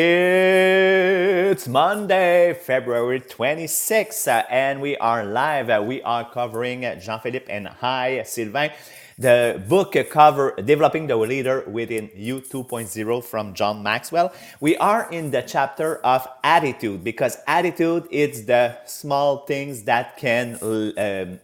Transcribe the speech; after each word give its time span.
It's 0.00 1.66
Monday, 1.66 2.54
February 2.54 3.20
26th, 3.20 4.44
and 4.48 4.80
we 4.80 4.96
are 4.98 5.24
live. 5.24 5.84
We 5.84 6.00
are 6.02 6.24
covering 6.30 6.82
Jean 7.00 7.18
Philippe 7.18 7.52
and 7.52 7.66
Hi, 7.66 8.22
Sylvain. 8.22 8.70
The 9.18 9.60
book 9.66 9.96
cover 10.08 10.54
Developing 10.54 11.08
the 11.08 11.16
Leader 11.16 11.64
Within 11.66 12.10
You 12.14 12.40
2.0 12.40 13.24
from 13.24 13.54
John 13.54 13.82
Maxwell. 13.82 14.32
We 14.60 14.76
are 14.76 15.10
in 15.10 15.32
the 15.32 15.42
chapter 15.42 15.96
of 16.06 16.28
attitude 16.44 17.02
because 17.02 17.38
attitude 17.48 18.06
is 18.12 18.46
the 18.46 18.78
small 18.86 19.46
things 19.46 19.82
that 19.82 20.16
can 20.16 20.58
um, 20.62 21.40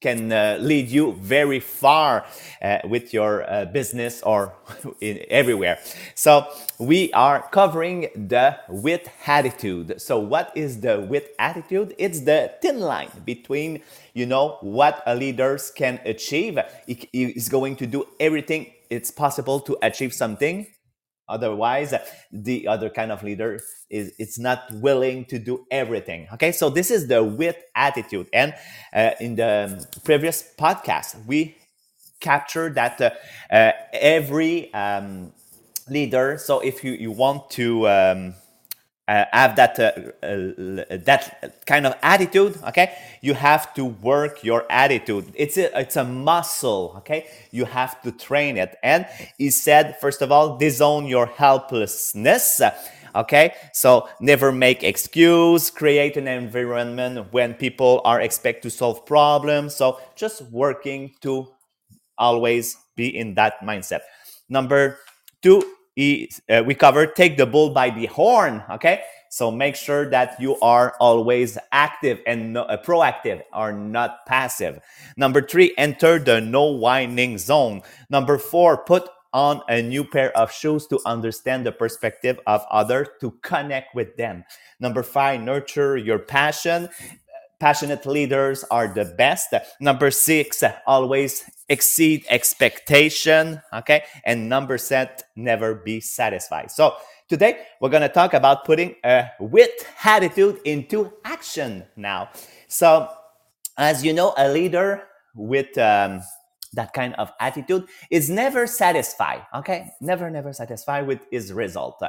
can 0.00 0.30
uh, 0.30 0.58
lead 0.60 0.88
you 0.88 1.12
very 1.14 1.60
far 1.60 2.26
uh, 2.62 2.78
with 2.84 3.14
your 3.14 3.50
uh, 3.50 3.64
business 3.64 4.22
or 4.22 4.54
in, 5.00 5.20
everywhere. 5.30 5.78
So 6.14 6.46
we 6.78 7.12
are 7.12 7.48
covering 7.50 8.08
the 8.14 8.58
WIT 8.68 9.08
attitude. 9.26 10.00
So 10.00 10.18
what 10.18 10.52
is 10.54 10.80
the 10.80 11.00
WIT 11.00 11.34
attitude? 11.38 11.94
It's 11.98 12.20
the 12.20 12.52
thin 12.60 12.80
line 12.80 13.10
between 13.24 13.82
you 14.14 14.26
know 14.26 14.58
what 14.60 15.02
a 15.06 15.14
leaders 15.14 15.70
can 15.70 16.00
achieve. 16.04 16.58
He 16.86 17.08
is 17.12 17.48
going 17.48 17.76
to 17.76 17.86
do 17.86 18.06
everything 18.20 18.72
it's 18.90 19.10
possible 19.10 19.60
to 19.60 19.76
achieve 19.82 20.12
something 20.12 20.66
Otherwise, 21.28 21.92
the 22.32 22.68
other 22.68 22.88
kind 22.88 23.10
of 23.10 23.22
leader 23.22 23.58
is 23.90 24.12
it's 24.18 24.38
not 24.38 24.70
willing 24.74 25.24
to 25.26 25.38
do 25.38 25.66
everything. 25.70 26.28
Okay, 26.34 26.52
so 26.52 26.70
this 26.70 26.90
is 26.90 27.08
the 27.08 27.22
WIT 27.22 27.56
attitude. 27.74 28.28
And 28.32 28.54
uh, 28.92 29.10
in 29.20 29.36
the 29.36 29.86
previous 30.04 30.44
podcast, 30.58 31.26
we 31.26 31.56
captured 32.20 32.74
that 32.76 33.00
uh, 33.00 33.10
uh, 33.50 33.72
every 33.92 34.72
um, 34.72 35.32
leader. 35.88 36.38
So 36.38 36.60
if 36.60 36.84
you 36.84 36.92
you 36.92 37.10
want 37.10 37.50
to 37.50 37.88
um, 37.88 38.34
uh, 39.08 39.24
have 39.32 39.54
that 39.56 39.78
uh, 39.78 39.92
uh, 40.26 40.96
that 41.04 41.62
kind 41.66 41.86
of 41.86 41.94
attitude 42.02 42.58
okay? 42.66 42.96
You 43.20 43.34
have 43.34 43.72
to 43.74 43.84
work 43.84 44.42
your 44.42 44.64
attitude. 44.68 45.32
It's 45.34 45.56
a 45.56 45.78
it's 45.78 45.96
a 45.96 46.04
muscle 46.04 46.94
okay? 46.98 47.26
You 47.52 47.66
have 47.66 48.02
to 48.02 48.10
train 48.10 48.56
it. 48.56 48.76
And 48.82 49.06
he 49.38 49.50
said 49.50 49.96
first 50.00 50.22
of 50.22 50.32
all 50.32 50.58
disown 50.58 51.06
your 51.06 51.26
helplessness 51.26 52.60
okay? 53.14 53.54
So 53.72 54.08
never 54.20 54.50
make 54.52 54.82
excuse 54.82 55.70
create 55.70 56.16
an 56.16 56.28
environment 56.28 57.32
when 57.32 57.54
people 57.54 58.02
are 58.04 58.20
expect 58.20 58.62
to 58.64 58.70
solve 58.70 59.06
problems. 59.06 59.74
So 59.76 60.00
just 60.16 60.42
working 60.50 61.14
to 61.22 61.48
always 62.18 62.76
be 62.96 63.16
in 63.16 63.34
that 63.34 63.60
mindset. 63.60 64.00
Number 64.48 64.98
two 65.42 65.75
he, 65.96 66.30
uh, 66.50 66.62
we 66.64 66.74
covered 66.74 67.16
take 67.16 67.36
the 67.36 67.46
bull 67.46 67.70
by 67.70 67.90
the 67.90 68.06
horn. 68.06 68.62
Okay. 68.70 69.02
So 69.30 69.50
make 69.50 69.74
sure 69.74 70.08
that 70.10 70.40
you 70.40 70.58
are 70.60 70.94
always 71.00 71.58
active 71.72 72.20
and 72.26 72.52
no, 72.52 72.62
uh, 72.62 72.80
proactive 72.80 73.42
or 73.52 73.72
not 73.72 74.24
passive. 74.26 74.78
Number 75.16 75.42
three, 75.42 75.74
enter 75.76 76.18
the 76.18 76.40
no 76.40 76.64
whining 76.64 77.36
zone. 77.38 77.82
Number 78.08 78.38
four, 78.38 78.84
put 78.84 79.08
on 79.32 79.60
a 79.68 79.82
new 79.82 80.04
pair 80.04 80.34
of 80.36 80.52
shoes 80.52 80.86
to 80.86 81.00
understand 81.04 81.66
the 81.66 81.72
perspective 81.72 82.38
of 82.46 82.64
others 82.70 83.08
to 83.20 83.32
connect 83.42 83.94
with 83.94 84.16
them. 84.16 84.44
Number 84.80 85.02
five, 85.02 85.40
nurture 85.40 85.96
your 85.96 86.18
passion 86.18 86.88
passionate 87.58 88.04
leaders 88.06 88.64
are 88.70 88.88
the 88.88 89.04
best. 89.04 89.54
Number 89.80 90.10
six, 90.10 90.62
always 90.86 91.44
exceed 91.68 92.24
expectation. 92.28 93.60
Okay. 93.72 94.04
And 94.24 94.48
number 94.48 94.78
set, 94.78 95.24
never 95.36 95.74
be 95.74 96.00
satisfied. 96.00 96.70
So 96.70 96.96
today 97.28 97.66
we're 97.80 97.90
going 97.90 98.02
to 98.02 98.08
talk 98.08 98.34
about 98.34 98.64
putting 98.64 98.94
a 99.04 99.30
WIT 99.40 99.86
attitude 100.04 100.60
into 100.64 101.12
action 101.24 101.84
now. 101.96 102.30
So 102.68 103.08
as 103.76 104.04
you 104.04 104.12
know, 104.12 104.34
a 104.36 104.48
leader 104.48 105.04
with, 105.34 105.76
um, 105.78 106.22
that 106.72 106.92
kind 106.92 107.14
of 107.14 107.32
attitude 107.40 107.86
is 108.10 108.28
never 108.28 108.66
satisfied. 108.66 109.42
Okay. 109.54 109.90
Never, 110.00 110.30
never 110.30 110.52
satisfied 110.52 111.06
with 111.06 111.20
his 111.30 111.52
result. 111.52 112.02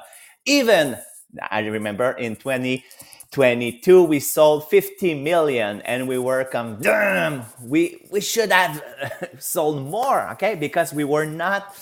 Even 0.46 0.98
I 1.52 1.60
remember 1.60 2.12
in 2.12 2.36
20, 2.36 2.84
22 3.32 4.04
we 4.04 4.20
sold 4.20 4.70
50 4.70 5.16
million 5.16 5.82
and 5.82 6.08
we 6.08 6.18
were 6.18 6.44
come 6.46 6.78
damn 6.82 7.44
we 7.64 8.02
we 8.10 8.22
should 8.22 8.52
have 8.52 8.84
sold 9.40 9.82
more 9.84 10.30
okay 10.32 10.56
because 10.56 10.94
we 10.94 11.04
were 11.04 11.26
not 11.26 11.76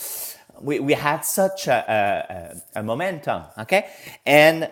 we, 0.61 0.79
we 0.79 0.93
had 0.93 1.21
such 1.25 1.67
a, 1.67 2.55
a, 2.75 2.79
a 2.79 2.83
momentum 2.83 3.43
okay 3.57 3.87
and 4.25 4.69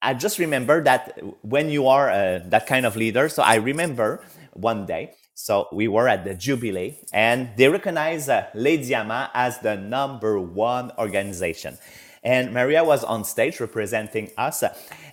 i 0.00 0.14
just 0.14 0.38
remember 0.38 0.82
that 0.82 1.18
when 1.42 1.68
you 1.68 1.86
are 1.88 2.10
uh, 2.10 2.40
that 2.46 2.66
kind 2.66 2.86
of 2.86 2.96
leader 2.96 3.28
so 3.28 3.42
i 3.42 3.56
remember 3.56 4.24
one 4.54 4.86
day 4.86 5.12
so 5.40 5.68
we 5.72 5.86
were 5.86 6.08
at 6.08 6.24
the 6.24 6.34
Jubilee 6.34 6.98
and 7.12 7.50
they 7.56 7.68
recognize 7.68 8.28
uh, 8.28 8.48
Les 8.54 8.90
as 8.92 9.60
the 9.60 9.76
number 9.76 10.40
one 10.40 10.90
organization. 10.98 11.78
And 12.22 12.52
Maria 12.52 12.84
was 12.84 13.04
on 13.04 13.24
stage 13.24 13.60
representing 13.60 14.30
us. 14.38 14.64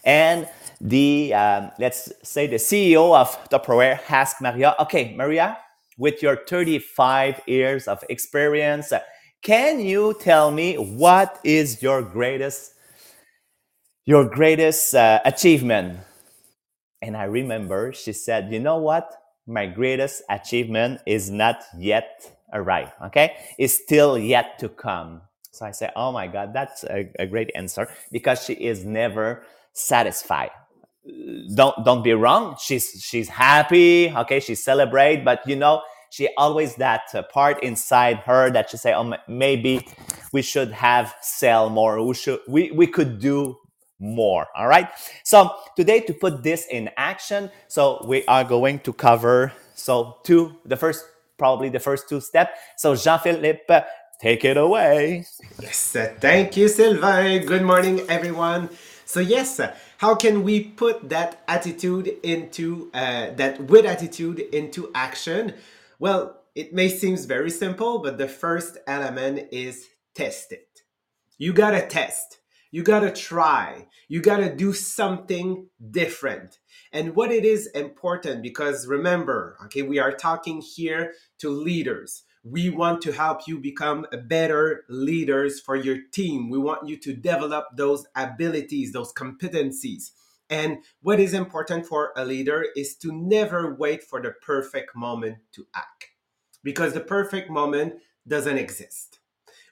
And 0.04 0.50
the 0.82 1.34
um, 1.34 1.72
let's 1.80 2.12
say 2.24 2.48
the 2.48 2.58
CEO 2.58 3.16
of 3.16 3.30
Tupperware 3.50 4.00
asked 4.10 4.42
Maria, 4.42 4.76
okay, 4.80 5.16
Maria, 5.16 5.58
with 5.98 6.22
your 6.22 6.38
35 6.48 7.42
years 7.48 7.88
of 7.88 8.04
experience, 8.10 8.94
can 9.42 9.80
you 9.80 10.16
tell 10.20 10.52
me 10.52 10.76
what 10.76 11.40
is 11.44 11.82
your 11.82 12.02
greatest 12.02 12.74
your 14.06 14.26
greatest 14.26 14.96
uh, 14.96 15.20
achievement? 15.26 16.00
And 17.02 17.18
I 17.18 17.26
remember 17.26 17.94
she 17.94 18.14
said, 18.14 18.52
you 18.52 18.60
know 18.60 18.78
what? 18.78 19.12
My 19.48 19.68
greatest 19.68 20.24
achievement 20.30 21.02
is 21.06 21.30
not 21.30 21.64
yet 21.78 22.32
arrived. 22.54 22.94
Okay, 23.08 23.36
it's 23.60 23.76
still 23.76 24.18
yet 24.18 24.60
to 24.60 24.70
come. 24.70 25.22
So 25.56 25.66
I 25.66 25.72
say, 25.72 25.90
oh 25.96 26.12
my 26.12 26.28
God, 26.28 26.54
that's 26.54 26.84
a, 26.84 27.10
a 27.18 27.26
great 27.28 27.52
answer 27.56 27.88
because 28.12 28.44
she 28.44 28.54
is 28.54 28.86
never 28.86 29.44
satisfied. 29.74 30.52
Don't 31.56 31.86
don't 31.86 32.04
be 32.04 32.14
wrong 32.14 32.58
she's 32.60 32.90
she's 33.00 33.30
happy 33.30 34.10
okay 34.10 34.40
she 34.40 34.56
celebrate 34.56 35.24
but 35.24 35.48
you 35.48 35.56
know 35.56 35.84
she 36.10 36.30
always 36.38 36.76
that 36.78 37.02
part 37.32 37.62
inside 37.64 38.18
her 38.20 38.50
that 38.52 38.72
she 38.72 38.78
say 38.78 38.94
oh 38.94 39.14
maybe 39.28 39.88
we 40.34 40.42
should 40.42 40.72
have 40.72 41.14
sell 41.22 41.70
more. 41.70 42.04
We 42.04 42.16
should 42.16 42.40
we, 42.48 42.72
we 42.72 42.88
could 42.88 43.20
do 43.20 43.58
more 44.00 44.48
all 44.56 44.68
right? 44.68 44.90
So 45.24 45.52
today 45.78 46.02
to 46.02 46.14
put 46.14 46.44
this 46.44 46.68
in 46.72 46.90
action 46.98 47.52
so 47.68 48.06
we 48.08 48.26
are 48.26 48.44
going 48.44 48.80
to 48.80 48.94
cover 48.94 49.54
so 49.76 50.18
two 50.24 50.56
the 50.66 50.78
first 50.78 51.06
probably 51.38 51.70
the 51.70 51.79
first 51.79 52.09
two 52.09 52.22
steps. 52.22 52.58
So 52.78 52.96
jean-philippe 52.96 53.84
take 54.20 54.46
it 54.46 54.58
away. 54.58 55.26
Yes 55.62 55.96
thank 56.20 56.58
you 56.58 56.67
sylvain. 56.67 57.46
Good 57.46 57.64
morning 57.64 58.02
everyone. 58.09 58.70
So 59.06 59.20
yes 59.20 59.59
how 59.97 60.16
can 60.16 60.44
we 60.44 60.64
put 60.64 61.09
that 61.09 61.44
attitude 61.47 62.08
into 62.23 62.90
uh, 62.94 63.32
that 63.35 63.62
WIT 63.62 63.85
attitude 63.85 64.40
into 64.40 64.91
action? 64.96 65.53
Well 66.00 66.41
it 66.56 66.73
may 66.73 66.90
seem 66.90 67.17
very 67.17 67.50
simple 67.50 68.00
but 68.00 68.17
the 68.17 68.28
first 68.28 68.78
element 68.88 69.47
is 69.52 69.85
test 70.14 70.52
it. 70.52 70.82
You 71.38 71.53
gotta 71.53 71.85
test. 71.85 72.40
You 72.72 72.84
gotta 72.84 73.12
try. 73.12 73.88
You 74.08 74.22
gotta 74.22 74.53
do 74.53 74.73
something 74.73 75.67
different. 75.91 76.59
And 76.91 77.16
what 77.16 77.32
it 77.32 77.44
is 77.44 77.67
important 77.67 78.41
because 78.41 78.88
remember 78.88 79.58
okay 79.66 79.82
we 79.82 80.00
are 80.00 80.12
talking 80.14 80.62
here 80.62 81.14
to 81.40 81.50
leaders 81.50 82.23
we 82.46 82.70
want 82.70 83.02
to 83.02 83.12
help 83.12 83.47
you 83.47 83.58
become 83.58 84.06
better 84.28 84.86
leaders 84.88 85.59
for 85.59 85.76
your 85.76 85.97
team. 86.12 86.47
We 86.52 86.59
want 86.59 86.88
you 86.88 86.96
to 86.97 87.14
develop 87.14 87.66
those 87.76 88.06
abilities, 88.16 88.94
those 88.94 89.12
competencies. 89.12 90.12
And 90.47 90.78
what 91.02 91.20
is 91.20 91.34
important 91.34 91.88
for 91.88 92.14
a 92.16 92.24
leader 92.24 92.68
is 92.76 92.96
to 92.97 93.12
never 93.12 93.74
wait 93.74 94.03
for 94.03 94.22
the 94.22 94.30
perfect 94.30 94.96
moment 94.96 95.38
to 95.53 95.66
act 95.76 96.12
because 96.64 96.94
the 96.94 97.00
perfect 97.00 97.50
moment 97.50 97.96
doesn't 98.28 98.59
exist. 98.59 99.20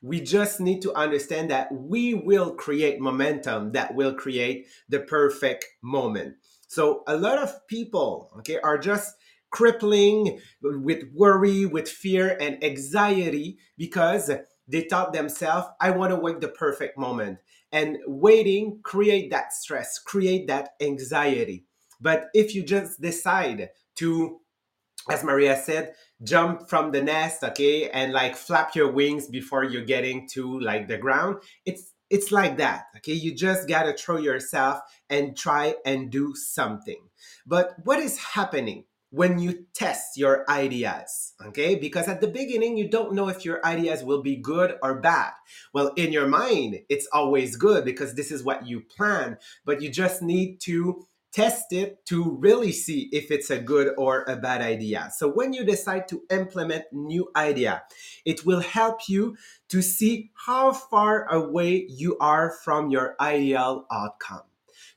We 0.02 0.19
just 0.19 0.60
need 0.60 0.81
to 0.81 0.94
understand 0.96 1.52
that 1.52 1.72
we 1.72 2.16
will 2.16 2.56
create 2.56 3.00
momentum 3.00 3.74
that 3.74 3.94
will 3.94 4.16
create 4.16 4.66
the 4.90 5.00
perfect 5.00 5.66
moment. 5.84 6.38
So 6.68 7.04
a 7.06 7.16
lot 7.16 7.38
of 7.38 7.68
people, 7.68 8.31
okay, 8.40 8.58
are 8.58 8.80
just 8.80 9.14
crippling 9.54 10.40
with 10.62 11.04
worry, 11.14 11.66
with 11.66 11.88
fear 11.88 12.36
and 12.42 12.62
anxiety 12.64 13.60
because 13.78 14.30
they 14.68 14.82
thought 14.82 15.14
themselves, 15.14 15.68
I 15.80 15.92
want 15.92 16.12
to 16.12 16.20
wait 16.20 16.42
the 16.42 16.48
perfect 16.48 16.98
moment. 16.98 17.38
And 17.72 18.00
waiting 18.08 18.82
create 18.84 19.32
that 19.32 19.54
stress, 19.54 20.00
create 20.00 20.48
that 20.48 20.70
anxiety. 20.82 21.66
But 22.02 22.30
if 22.34 22.54
you 22.54 22.64
just 22.64 23.00
decide 23.00 23.70
to, 23.96 24.40
as 25.10 25.24
Maria 25.24 25.56
said, 25.56 25.94
jump 26.24 26.68
from 26.68 26.92
the 26.92 27.02
nest, 27.02 27.44
okay, 27.44 27.90
and 27.90 28.12
like 28.12 28.36
flap 28.36 28.76
your 28.76 28.92
wings 28.92 29.28
before 29.28 29.64
you're 29.64 29.86
getting 29.86 30.28
to 30.34 30.60
like 30.60 30.88
the 30.88 30.98
ground, 30.98 31.38
it's 31.66 31.94
it's 32.10 32.32
like 32.32 32.58
that. 32.58 32.86
Okay. 32.98 33.14
You 33.14 33.34
just 33.34 33.68
got 33.68 33.84
to 33.84 33.94
throw 33.94 34.18
yourself 34.18 34.82
and 35.10 35.36
try 35.36 35.76
and 35.84 36.12
do 36.12 36.36
something. 36.36 37.10
But 37.46 37.76
what 37.86 38.00
is 38.00 38.20
happening? 38.20 38.86
When 39.13 39.38
you 39.38 39.68
test 39.75 40.18
your 40.18 40.44
ideas, 40.50 41.33
okay? 41.45 41.75
Because 41.75 42.07
at 42.07 42.19
the 42.19 42.27
beginning, 42.27 42.77
you 42.77 42.89
don't 42.89 43.13
know 43.13 43.30
if 43.30 43.45
your 43.45 43.63
ideas 43.63 44.04
will 44.04 44.24
be 44.24 44.36
good 44.36 44.74
or 44.81 45.00
bad. 45.01 45.33
Well, 45.71 45.94
in 45.95 46.12
your 46.12 46.27
mind, 46.27 46.80
it's 46.89 47.07
always 47.13 47.56
good 47.56 47.86
because 47.86 48.15
this 48.15 48.31
is 48.31 48.44
what 48.44 48.65
you 48.65 48.81
plan, 48.81 49.38
but 49.65 49.83
you 49.83 49.92
just 49.92 50.24
need 50.24 50.60
to 50.62 51.06
test 51.31 51.71
it 51.74 52.04
to 52.07 52.38
really 52.39 52.71
see 52.71 53.10
if 53.12 53.30
it's 53.30 53.51
a 53.51 53.60
good 53.60 53.94
or 54.00 54.24
a 54.24 54.36
bad 54.36 54.62
idea. 54.62 55.12
So 55.16 55.30
when 55.30 55.54
you 55.54 55.63
decide 55.63 56.07
to 56.07 56.24
implement 56.31 56.86
new 56.92 57.30
idea, 57.36 57.83
it 58.25 58.48
will 58.48 58.62
help 58.62 59.07
you 59.07 59.38
to 59.69 59.83
see 59.83 60.31
how 60.33 60.74
far 60.74 61.31
away 61.31 61.86
you 61.88 62.18
are 62.18 62.50
from 62.63 62.89
your 62.89 63.16
ideal 63.19 63.86
outcome. 63.92 64.42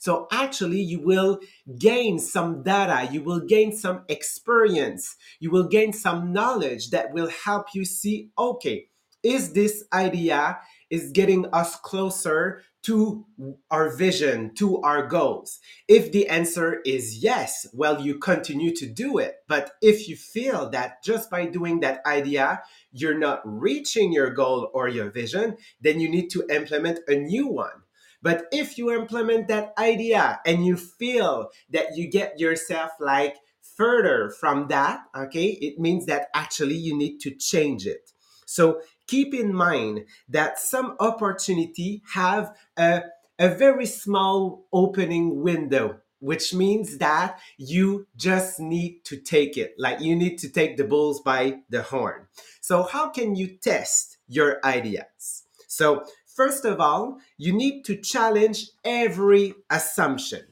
So 0.06 0.28
actually, 0.30 0.82
you 0.82 1.00
will 1.00 1.40
gain 1.76 2.20
some 2.20 2.62
data, 2.62 3.12
you 3.12 3.24
will 3.24 3.40
gain 3.40 3.76
some 3.76 4.04
experience, 4.08 5.16
you 5.40 5.50
will 5.50 5.66
gain 5.66 5.92
some 5.92 6.32
knowledge 6.32 6.90
that 6.90 7.12
will 7.12 7.28
help 7.28 7.74
you 7.74 7.84
see 7.84 8.30
okay, 8.38 8.86
is 9.24 9.52
this 9.52 9.82
idea 9.92 10.60
is 10.90 11.10
getting 11.10 11.46
us 11.52 11.74
closer 11.74 12.62
to 12.84 13.26
our 13.68 13.96
vision, 13.96 14.54
to 14.54 14.80
our 14.82 15.08
goals? 15.08 15.58
If 15.88 16.12
the 16.12 16.28
answer 16.28 16.82
is 16.86 17.24
yes, 17.24 17.66
well, 17.72 18.00
you 18.00 18.20
continue 18.20 18.76
to 18.76 18.86
do 18.86 19.18
it. 19.18 19.38
But 19.48 19.72
if 19.82 20.08
you 20.08 20.14
feel 20.14 20.70
that 20.70 21.02
just 21.02 21.28
by 21.30 21.46
doing 21.46 21.80
that 21.80 22.06
idea, 22.06 22.62
you're 22.92 23.18
not 23.18 23.40
reaching 23.44 24.12
your 24.12 24.30
goal 24.30 24.70
or 24.72 24.86
your 24.86 25.10
vision, 25.10 25.56
then 25.80 25.98
you 25.98 26.08
need 26.08 26.28
to 26.30 26.46
implement 26.48 27.00
a 27.08 27.16
new 27.16 27.48
one. 27.48 27.82
But 28.22 28.46
if 28.52 28.78
you 28.78 28.92
implement 28.92 29.48
that 29.48 29.72
idea 29.78 30.40
and 30.46 30.64
you 30.64 30.76
feel 30.76 31.50
that 31.70 31.96
you 31.96 32.10
get 32.10 32.38
yourself 32.38 32.90
like 33.00 33.36
further 33.76 34.30
from 34.30 34.68
that, 34.68 35.00
okay, 35.16 35.46
it 35.60 35.78
means 35.78 36.06
that 36.06 36.28
actually 36.34 36.76
you 36.76 36.96
need 36.96 37.18
to 37.20 37.30
change 37.30 37.86
it. 37.86 38.12
So 38.46 38.80
keep 39.06 39.34
in 39.34 39.54
mind 39.54 40.04
that 40.28 40.58
some 40.58 40.96
opportunity 41.00 42.02
have 42.14 42.54
a, 42.76 43.02
a 43.38 43.48
very 43.48 43.86
small 43.86 44.66
opening 44.72 45.42
window 45.42 46.00
which 46.18 46.54
means 46.54 46.96
that 46.98 47.38
you 47.58 48.06
just 48.16 48.58
need 48.58 49.04
to 49.04 49.18
take 49.18 49.56
it 49.58 49.74
like 49.78 50.00
you 50.00 50.16
need 50.16 50.38
to 50.38 50.48
take 50.48 50.76
the 50.76 50.84
bulls 50.84 51.20
by 51.20 51.58
the 51.68 51.82
horn 51.82 52.26
so 52.60 52.82
how 52.82 53.10
can 53.10 53.36
you 53.36 53.46
test 53.46 54.16
your 54.26 54.58
ideas 54.64 55.44
so 55.68 56.04
First 56.36 56.66
of 56.66 56.80
all, 56.80 57.18
you 57.38 57.54
need 57.54 57.84
to 57.86 57.96
challenge 57.96 58.68
every 58.84 59.54
assumption. 59.70 60.42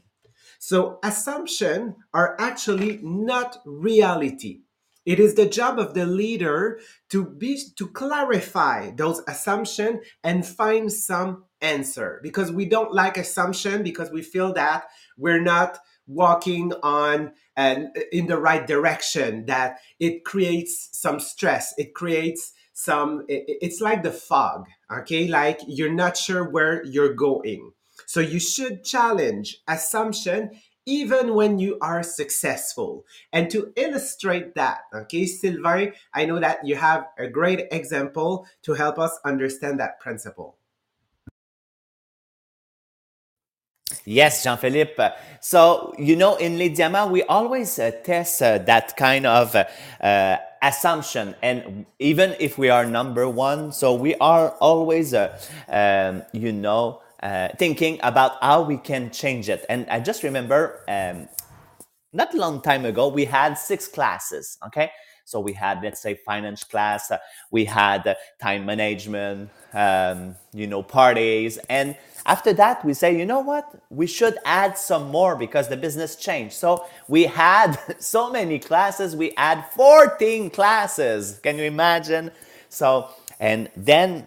So 0.58 0.98
assumptions 1.04 1.96
are 2.14 2.36
actually 2.40 3.00
not 3.02 3.58
reality. 3.66 4.62
It 5.04 5.20
is 5.20 5.34
the 5.34 5.44
job 5.44 5.78
of 5.78 5.92
the 5.92 6.06
leader 6.06 6.80
to 7.10 7.26
be 7.26 7.60
to 7.76 7.88
clarify 7.88 8.92
those 8.92 9.20
assumptions 9.28 10.00
and 10.22 10.46
find 10.46 10.90
some 10.90 11.44
answer 11.60 12.18
because 12.22 12.50
we 12.50 12.64
don't 12.64 12.94
like 12.94 13.18
assumption 13.18 13.82
because 13.82 14.10
we 14.10 14.22
feel 14.22 14.54
that 14.54 14.84
we're 15.18 15.42
not 15.42 15.78
walking 16.06 16.72
on 16.82 17.32
and 17.56 17.94
in 18.10 18.26
the 18.26 18.38
right 18.38 18.66
direction 18.66 19.44
that 19.46 19.80
it 20.00 20.24
creates 20.24 20.90
some 20.92 21.18
stress 21.18 21.72
it 21.78 21.94
creates 21.94 22.52
some 22.74 23.24
it's 23.28 23.80
like 23.80 24.02
the 24.02 24.10
fog 24.10 24.66
okay? 24.92 25.28
Like 25.28 25.60
you're 25.66 25.92
not 25.92 26.16
sure 26.16 26.48
where 26.50 26.84
you're 26.84 27.14
going. 27.14 27.72
So 28.06 28.20
you 28.20 28.40
should 28.40 28.84
challenge 28.84 29.62
assumption 29.66 30.50
even 30.86 31.34
when 31.34 31.58
you 31.58 31.78
are 31.80 32.02
successful. 32.02 33.06
And 33.32 33.48
to 33.50 33.72
illustrate 33.76 34.54
that 34.56 34.80
okay 34.94 35.24
sylvain 35.26 35.92
i 36.12 36.26
know 36.26 36.38
that 36.40 36.58
you 36.66 36.76
have 36.76 37.06
a 37.18 37.28
great 37.28 37.68
example 37.72 38.46
to 38.62 38.74
help 38.74 38.98
us 38.98 39.18
understand 39.24 39.80
that 39.80 40.00
principle. 40.00 40.56
Yes, 44.06 44.42
Jean-Philippe. 44.44 45.10
So, 45.40 45.94
you 45.98 46.16
know, 46.16 46.36
in 46.36 46.58
Les 46.58 46.70
Diamants, 46.70 47.10
we 47.10 47.22
always 47.22 47.78
uh, 47.78 47.90
test 48.02 48.42
uh, 48.42 48.58
that 48.58 48.96
kind 48.96 49.24
of 49.24 49.54
uh 49.56 50.36
assumption. 50.64 51.34
And 51.42 51.86
even 51.98 52.34
if 52.40 52.58
we 52.58 52.70
are 52.70 52.86
number 52.86 53.28
one, 53.28 53.70
so 53.72 53.94
we 53.94 54.14
are 54.16 54.50
always, 54.60 55.14
uh, 55.14 55.38
um, 55.68 56.22
you 56.32 56.52
know, 56.52 57.02
uh, 57.22 57.48
thinking 57.58 58.00
about 58.02 58.42
how 58.42 58.62
we 58.62 58.76
can 58.76 59.10
change 59.10 59.48
it. 59.48 59.64
And 59.68 59.86
I 59.88 60.00
just 60.00 60.22
remember 60.22 60.80
um, 60.88 61.28
not 62.12 62.34
long 62.34 62.62
time 62.62 62.84
ago, 62.84 63.08
we 63.08 63.24
had 63.24 63.54
six 63.54 63.88
classes, 63.88 64.58
okay? 64.66 64.90
So 65.24 65.40
we 65.40 65.52
had, 65.54 65.82
let's 65.82 66.00
say, 66.00 66.14
finance 66.14 66.64
class, 66.64 67.10
uh, 67.10 67.18
we 67.50 67.64
had 67.64 68.16
time 68.40 68.66
management, 68.66 69.50
um, 69.72 70.36
you 70.52 70.66
know, 70.66 70.82
parties. 70.82 71.58
And 71.68 71.96
after 72.26 72.52
that, 72.54 72.84
we 72.84 72.94
say, 72.94 73.16
you 73.18 73.26
know 73.26 73.40
what? 73.40 73.70
We 73.90 74.06
should 74.06 74.38
add 74.44 74.78
some 74.78 75.10
more 75.10 75.36
because 75.36 75.68
the 75.68 75.76
business 75.76 76.16
changed. 76.16 76.54
So 76.54 76.86
we 77.08 77.24
had 77.24 77.78
so 78.00 78.30
many 78.30 78.58
classes, 78.58 79.14
we 79.16 79.32
had 79.36 79.64
14 79.72 80.50
classes. 80.50 81.38
Can 81.42 81.58
you 81.58 81.64
imagine? 81.64 82.30
So, 82.68 83.08
and 83.40 83.70
then 83.76 84.26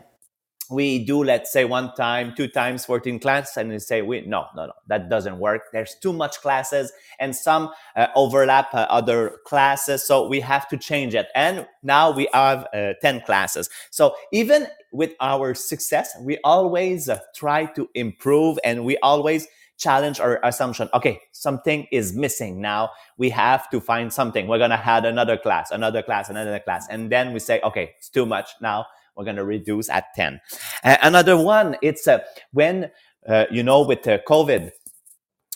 we 0.70 1.00
do 1.00 1.24
let's 1.24 1.52
say 1.52 1.66
one 1.66 1.94
time 1.96 2.34
two 2.36 2.48
times 2.48 2.86
14 2.86 3.20
classes 3.20 3.58
and 3.58 3.70
we 3.70 3.80
say 3.80 4.02
we 4.02 4.22
no 4.22 4.46
no 4.56 4.68
no 4.68 4.74
that 4.88 5.10
doesn't 5.10 5.40
work. 5.40 5.64
There's 5.72 5.96
too 5.96 6.14
much 6.14 6.42
classes 6.42 6.92
and 7.20 7.36
some 7.36 7.72
uh, 7.96 8.08
overlap 8.16 8.74
uh, 8.74 8.88
other 8.90 9.38
classes 9.46 10.06
so 10.06 10.28
we 10.28 10.40
have 10.42 10.68
to 10.70 10.78
change 10.78 11.16
it. 11.16 11.28
And 11.36 11.68
now 11.84 12.12
we 12.12 12.28
have 12.34 12.68
uh, 12.74 12.94
10 13.02 13.22
classes. 13.22 13.70
So 13.92 14.16
even 14.32 14.68
with 14.92 15.14
our 15.20 15.54
success 15.54 16.16
we 16.22 16.38
always 16.44 17.10
uh, 17.10 17.20
try 17.36 17.66
to 17.66 17.90
improve 17.94 18.58
and 18.64 18.84
we 18.86 18.98
always 18.98 19.48
challenge 19.78 20.20
our 20.20 20.40
assumption 20.44 20.90
okay 20.92 21.22
something 21.32 21.88
is 21.92 22.14
missing 22.14 22.60
now. 22.60 22.90
We 23.18 23.30
have 23.30 23.70
to 23.70 23.80
find 23.80 24.12
something. 24.12 24.48
We're 24.48 24.58
to 24.58 24.76
add 24.76 25.06
another 25.06 25.38
class 25.38 25.72
another 25.72 26.04
class 26.04 26.30
another 26.30 26.60
class. 26.60 26.88
And 26.90 27.12
then 27.12 27.32
we 27.32 27.40
say 27.40 27.62
okay 27.62 27.94
it's 27.98 28.10
too 28.10 28.26
much 28.26 28.50
now 28.62 28.88
we're 29.18 29.26
going 29.26 29.36
to 29.36 29.46
reduce 29.46 29.90
at 29.90 30.06
10. 30.16 30.40
Uh, 30.84 30.98
another 31.02 31.36
one, 31.36 31.76
it's 31.82 32.08
uh, 32.08 32.20
when, 32.52 32.92
uh, 33.28 33.46
you 33.52 33.64
know, 33.64 33.82
with 33.82 34.04
COVID, 34.04 34.72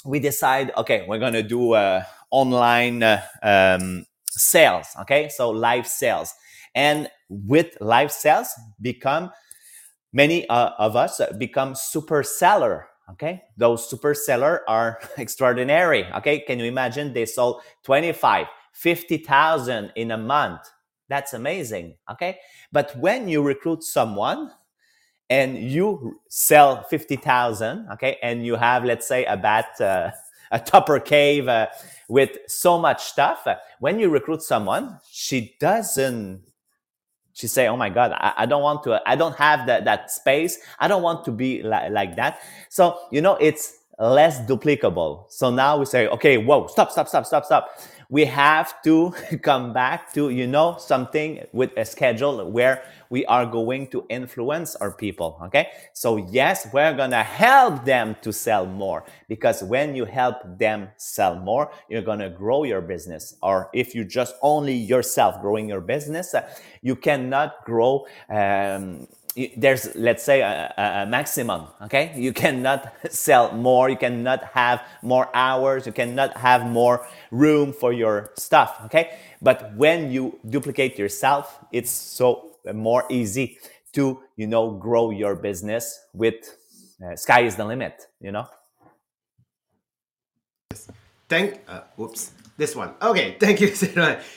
we 0.04 0.20
decide, 0.20 0.72
okay, 0.78 1.06
we're 1.08 1.20
going 1.20 1.34
to 1.34 1.44
do 1.44 1.74
uh, 1.74 2.04
online 2.32 3.04
uh, 3.04 3.22
um, 3.44 4.06
sales. 4.26 4.88
Okay. 5.02 5.30
So 5.30 5.52
live 5.52 5.86
sales. 5.86 6.34
And 6.74 7.10
with 7.30 7.78
live 7.80 8.12
sales 8.12 8.50
become, 8.82 9.32
many 10.14 10.48
uh, 10.50 10.72
of 10.78 10.96
us 10.96 11.22
become 11.38 11.76
super 11.76 12.24
seller 12.24 12.88
okay 13.10 13.42
those 13.58 13.90
super 13.90 14.14
seller 14.14 14.62
are 14.68 15.00
extraordinary 15.18 16.06
okay 16.14 16.40
can 16.40 16.60
you 16.60 16.66
imagine 16.66 17.14
they 17.14 17.26
sold 17.26 17.62
25 17.84 18.48
50000 18.74 19.92
in 19.96 20.12
a 20.12 20.18
month 20.18 20.62
that's 21.12 21.34
amazing. 21.34 21.96
Okay. 22.10 22.40
But 22.72 22.96
when 22.98 23.28
you 23.28 23.42
recruit 23.42 23.84
someone 23.84 24.52
and 25.30 25.58
you 25.58 26.20
sell 26.30 26.84
50,000, 26.84 27.88
okay, 27.94 28.18
and 28.22 28.46
you 28.46 28.56
have, 28.56 28.84
let's 28.86 29.08
say, 29.08 29.26
a 29.26 29.38
bat, 29.38 29.80
uh, 29.80 30.12
a 30.52 30.60
tupper 30.60 31.00
cave 31.00 31.48
uh, 31.48 31.68
with 32.10 32.32
so 32.48 32.78
much 32.78 33.04
stuff, 33.04 33.46
uh, 33.46 33.56
when 33.80 34.00
you 34.00 34.10
recruit 34.10 34.42
someone, 34.42 35.00
she 35.10 35.56
doesn't 35.60 36.42
she 37.34 37.48
say 37.48 37.68
oh 37.70 37.78
my 37.78 37.90
god 37.90 38.12
i, 38.12 38.34
I 38.40 38.46
don't 38.46 38.62
want 38.62 38.84
to 38.84 39.02
i 39.06 39.16
don't 39.16 39.36
have 39.38 39.66
that, 39.68 39.86
that 39.86 40.12
space 40.12 40.60
i 40.80 40.88
don't 40.90 41.02
want 41.02 41.24
to 41.26 41.32
be 41.32 41.64
li- 41.64 41.90
like 41.90 42.18
that 42.18 42.42
so 42.70 43.00
you 43.10 43.22
know 43.22 43.36
it's 43.36 43.78
less 44.00 44.42
duplicable 44.42 45.32
so 45.32 45.50
now 45.50 45.78
we 45.78 45.86
say 45.86 46.08
okay 46.08 46.38
whoa 46.38 46.68
stop 46.68 46.92
stop 46.92 47.08
stop 47.08 47.26
stop 47.26 47.46
stop 47.46 47.70
we 48.12 48.26
have 48.26 48.82
to 48.84 49.16
come 49.42 49.74
back 49.74 50.14
to, 50.14 50.30
you 50.30 50.46
know, 50.46 50.76
something 50.78 51.44
with 51.54 51.72
a 51.78 51.86
schedule 51.86 52.52
where 52.52 52.84
we 53.10 53.26
are 53.26 53.46
going 53.46 53.88
to 53.88 54.06
influence 54.10 54.76
our 54.76 54.92
people. 54.92 55.40
Okay. 55.44 55.70
So 55.94 56.18
yes, 56.18 56.68
we're 56.74 56.94
going 56.94 57.12
to 57.12 57.24
help 57.24 57.86
them 57.86 58.16
to 58.22 58.32
sell 58.32 58.66
more 58.66 59.06
because 59.28 59.64
when 59.64 59.96
you 59.96 60.06
help 60.06 60.38
them 60.60 60.90
sell 60.98 61.36
more, 61.36 61.72
you're 61.90 62.02
going 62.02 62.20
to 62.20 62.30
grow 62.30 62.64
your 62.64 62.82
business. 62.82 63.36
Or 63.42 63.70
if 63.74 63.96
you 63.96 64.04
just 64.04 64.36
only 64.42 64.74
yourself 64.74 65.42
growing 65.42 65.70
your 65.70 65.82
business, 65.82 66.34
uh, 66.34 66.48
you 66.82 66.96
cannot 66.98 67.64
grow, 67.66 68.06
um, 68.30 69.08
there's 69.56 69.96
let's 69.96 70.24
say 70.24 70.42
a, 70.42 70.74
a, 70.78 71.06
maximum 71.06 71.68
okay 71.82 72.14
you 72.18 72.34
cannot 72.34 72.94
sell 73.10 73.54
more 73.54 73.90
you 73.90 73.96
cannot 73.96 74.44
have 74.44 74.82
more 75.02 75.30
hours 75.34 75.86
you 75.86 75.94
cannot 75.94 76.36
have 76.36 76.66
more 76.66 77.08
room 77.32 77.72
for 77.72 77.94
your 77.94 78.32
stuff 78.36 78.82
okay 78.84 79.18
but 79.42 79.74
when 79.76 80.12
you 80.12 80.38
duplicate 80.50 81.00
yourself 81.00 81.60
it's 81.72 81.92
so 81.92 82.58
more 82.74 83.06
easy 83.10 83.58
to 83.94 84.22
you 84.36 84.48
know 84.48 84.72
grow 84.72 85.12
your 85.12 85.36
business 85.36 86.06
with 86.14 86.58
uh, 87.04 87.16
sky 87.16 87.42
is 87.42 87.56
the 87.56 87.66
limit. 87.66 88.08
You 88.20 88.32
know. 88.32 88.48
Thank, 91.28 91.62
uh, 91.68 91.82
whoops, 91.96 92.32
this 92.62 92.76
one. 92.76 92.94
Okay, 93.02 93.36
thank 93.40 93.60
you. 93.60 93.74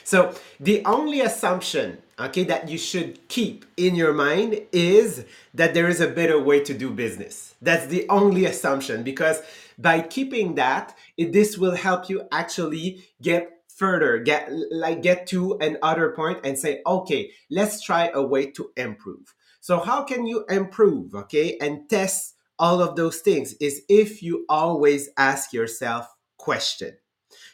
So 0.03 0.35
the 0.59 0.85
only 0.85 1.21
assumption, 1.21 1.99
okay, 2.19 2.45
that 2.45 2.69
you 2.69 2.79
should 2.79 3.29
keep 3.29 3.65
in 3.77 3.95
your 3.95 4.13
mind 4.13 4.61
is 4.73 5.25
that 5.53 5.75
there 5.75 5.89
is 5.89 6.01
a 6.01 6.09
better 6.09 6.41
way 6.43 6.65
to 6.65 6.75
do 6.75 6.91
business. 6.91 7.55
That's 7.63 7.87
the 7.87 8.09
only 8.09 8.47
assumption 8.47 9.05
because 9.05 9.43
by 9.79 10.01
keeping 10.01 10.55
that, 10.57 10.97
it, 11.17 11.33
this 11.33 11.59
will 11.59 11.77
help 11.77 12.09
you 12.09 12.27
actually 12.33 13.05
get 13.21 13.51
further, 13.69 14.19
get 14.19 14.51
like 14.71 15.03
get 15.03 15.27
to 15.29 15.59
another 15.61 16.11
point 16.11 16.39
and 16.45 16.59
say, 16.59 16.81
okay, 16.87 17.31
let's 17.51 17.83
try 17.83 18.11
a 18.15 18.23
way 18.23 18.51
to 18.53 18.71
improve. 18.77 19.35
So 19.61 19.81
how 19.81 20.05
can 20.05 20.27
you 20.27 20.45
improve, 20.49 21.15
okay, 21.15 21.57
and 21.61 21.89
test 21.89 22.35
all 22.59 22.81
of 22.81 22.95
those 22.95 23.19
things 23.19 23.55
is 23.61 23.83
if 23.89 24.23
you 24.23 24.45
always 24.49 25.09
ask 25.17 25.53
yourself 25.53 26.07
question. 26.37 26.93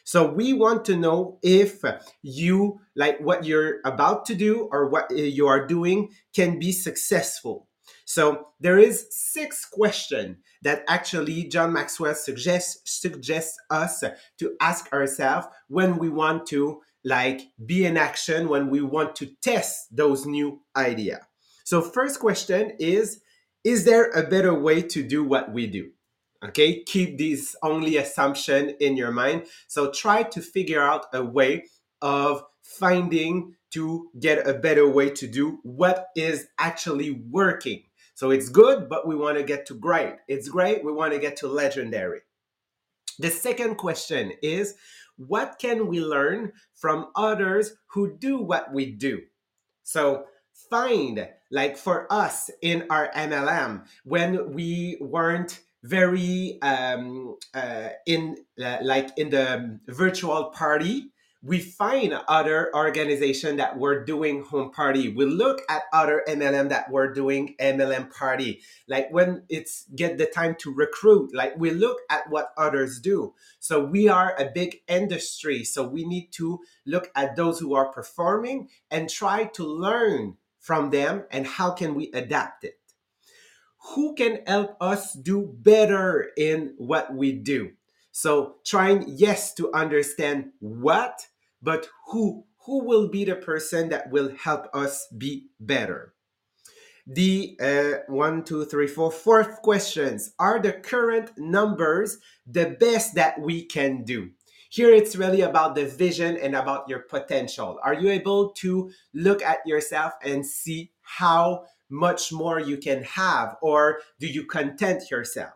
So 0.03 0.31
we 0.31 0.53
want 0.53 0.85
to 0.85 0.95
know 0.95 1.39
if 1.41 1.81
you 2.21 2.79
like 2.95 3.19
what 3.19 3.45
you're 3.45 3.79
about 3.85 4.25
to 4.25 4.35
do 4.35 4.69
or 4.71 4.89
what 4.89 5.11
eh, 5.11 5.23
you 5.23 5.47
are 5.47 5.65
doing 5.65 6.09
can 6.35 6.59
be 6.59 6.71
successful. 6.71 7.67
So 8.05 8.47
there 8.59 8.77
is 8.77 9.07
six 9.11 9.65
question 9.65 10.37
that 10.63 10.83
actually 10.87 11.45
John 11.45 11.73
Maxwell 11.73 12.15
suggests 12.15 12.81
suggests 12.99 13.57
us 13.69 14.03
to 14.39 14.55
ask 14.59 14.91
ourselves 14.91 15.47
when 15.67 15.97
we 15.97 16.09
want 16.09 16.45
to 16.47 16.81
like 17.03 17.41
be 17.65 17.85
in 17.85 17.97
action 17.97 18.47
when 18.49 18.69
we 18.69 18.81
want 18.81 19.15
to 19.17 19.27
test 19.41 19.95
those 19.95 20.25
new 20.25 20.61
idea. 20.75 21.27
So 21.63 21.81
first 21.81 22.19
question 22.19 22.73
is 22.79 23.21
is 23.63 23.85
there 23.85 24.09
a 24.09 24.23
better 24.27 24.53
way 24.53 24.81
to 24.81 25.03
do 25.03 25.23
what 25.23 25.53
we 25.53 25.67
do? 25.67 25.91
Okay, 26.43 26.83
keep 26.83 27.17
this 27.19 27.55
only 27.61 27.97
assumption 27.97 28.75
in 28.79 28.97
your 28.97 29.11
mind. 29.11 29.45
So 29.67 29.91
try 29.91 30.23
to 30.23 30.41
figure 30.41 30.81
out 30.81 31.05
a 31.13 31.23
way 31.23 31.65
of 32.01 32.43
finding 32.63 33.55
to 33.71 34.09
get 34.19 34.47
a 34.47 34.53
better 34.53 34.89
way 34.89 35.09
to 35.11 35.27
do 35.27 35.59
what 35.63 36.07
is 36.15 36.47
actually 36.57 37.11
working. 37.11 37.83
So 38.15 38.31
it's 38.31 38.49
good, 38.49 38.89
but 38.89 39.07
we 39.07 39.15
want 39.15 39.37
to 39.37 39.43
get 39.43 39.65
to 39.67 39.75
great. 39.75 40.15
It's 40.27 40.49
great, 40.49 40.83
we 40.83 40.91
want 40.91 41.13
to 41.13 41.19
get 41.19 41.37
to 41.37 41.47
legendary. 41.47 42.21
The 43.19 43.29
second 43.29 43.75
question 43.75 44.33
is 44.41 44.75
what 45.17 45.57
can 45.59 45.87
we 45.87 46.01
learn 46.01 46.53
from 46.73 47.07
others 47.15 47.73
who 47.87 48.17
do 48.17 48.37
what 48.39 48.73
we 48.73 48.91
do? 48.91 49.21
So 49.83 50.25
find, 50.69 51.27
like 51.51 51.77
for 51.77 52.11
us 52.11 52.49
in 52.61 52.87
our 52.89 53.11
MLM, 53.11 53.85
when 54.03 54.53
we 54.53 54.97
weren't 54.99 55.59
very 55.83 56.59
um, 56.61 57.35
uh, 57.53 57.89
in 58.05 58.37
uh, 58.63 58.77
like 58.81 59.09
in 59.17 59.29
the 59.29 59.79
virtual 59.87 60.45
party. 60.45 61.07
We 61.43 61.59
find 61.59 62.13
other 62.27 62.69
organization 62.75 63.57
that 63.57 63.79
were 63.79 64.05
doing 64.05 64.43
home 64.43 64.69
party. 64.69 65.09
We 65.09 65.25
look 65.25 65.63
at 65.67 65.81
other 65.91 66.23
mlm 66.27 66.69
that 66.69 66.91
were 66.91 67.11
doing 67.11 67.55
mlm 67.59 68.13
party. 68.13 68.61
Like 68.87 69.07
when 69.09 69.41
it's 69.49 69.85
get 69.95 70.19
the 70.19 70.27
time 70.27 70.55
to 70.59 70.71
recruit 70.71 71.33
like 71.33 71.57
we 71.57 71.71
look 71.71 71.97
at 72.11 72.29
what 72.29 72.53
others 72.59 72.99
do. 72.99 73.33
So 73.59 73.83
we 73.83 74.07
are 74.07 74.35
a 74.37 74.51
big 74.53 74.81
industry. 74.87 75.63
So 75.63 75.87
we 75.87 76.05
need 76.05 76.31
to 76.33 76.59
look 76.85 77.09
at 77.15 77.35
those 77.35 77.57
who 77.57 77.73
are 77.73 77.91
performing 77.91 78.69
and 78.91 79.09
try 79.09 79.45
to 79.45 79.65
learn 79.65 80.37
from 80.59 80.91
them 80.91 81.23
and 81.31 81.47
how 81.47 81.71
can 81.71 81.95
we 81.95 82.11
adapt 82.13 82.63
it 82.63 82.80
who 83.81 84.13
can 84.15 84.39
help 84.45 84.77
us 84.79 85.13
do 85.13 85.53
better 85.59 86.31
in 86.37 86.73
what 86.77 87.13
we 87.13 87.31
do. 87.31 87.71
So 88.11 88.55
trying, 88.65 89.05
yes, 89.07 89.53
to 89.55 89.73
understand 89.73 90.51
what, 90.59 91.27
but 91.61 91.89
who, 92.07 92.45
who 92.65 92.83
will 92.83 93.07
be 93.07 93.25
the 93.25 93.35
person 93.35 93.89
that 93.89 94.11
will 94.11 94.31
help 94.35 94.67
us 94.73 95.07
be 95.17 95.47
better. 95.59 96.13
The 97.07 97.57
uh, 97.59 98.11
one, 98.11 98.43
two, 98.43 98.65
three, 98.65 98.87
four, 98.87 99.11
fourth 99.11 99.61
questions 99.63 100.33
are 100.37 100.59
the 100.59 100.73
current 100.73 101.31
numbers 101.37 102.19
the 102.45 102.77
best 102.79 103.15
that 103.15 103.41
we 103.41 103.65
can 103.65 104.03
do? 104.03 104.29
Here 104.69 104.93
it's 104.93 105.15
really 105.15 105.41
about 105.41 105.75
the 105.75 105.85
vision 105.85 106.37
and 106.37 106.55
about 106.55 106.87
your 106.87 106.99
potential. 106.99 107.79
Are 107.83 107.95
you 107.95 108.09
able 108.09 108.51
to 108.51 108.91
look 109.13 109.41
at 109.41 109.65
yourself 109.65 110.13
and 110.23 110.45
see 110.45 110.91
how 111.01 111.65
much 111.91 112.31
more 112.31 112.59
you 112.59 112.77
can 112.77 113.03
have, 113.03 113.57
or 113.61 113.99
do 114.19 114.27
you 114.27 114.45
content 114.45 115.11
yourself? 115.11 115.53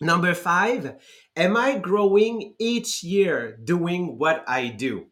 Number 0.00 0.34
five, 0.34 0.96
am 1.36 1.56
I 1.56 1.78
growing 1.78 2.54
each 2.58 3.04
year 3.04 3.56
doing 3.62 4.18
what 4.18 4.44
I 4.48 4.68
do? 4.68 5.06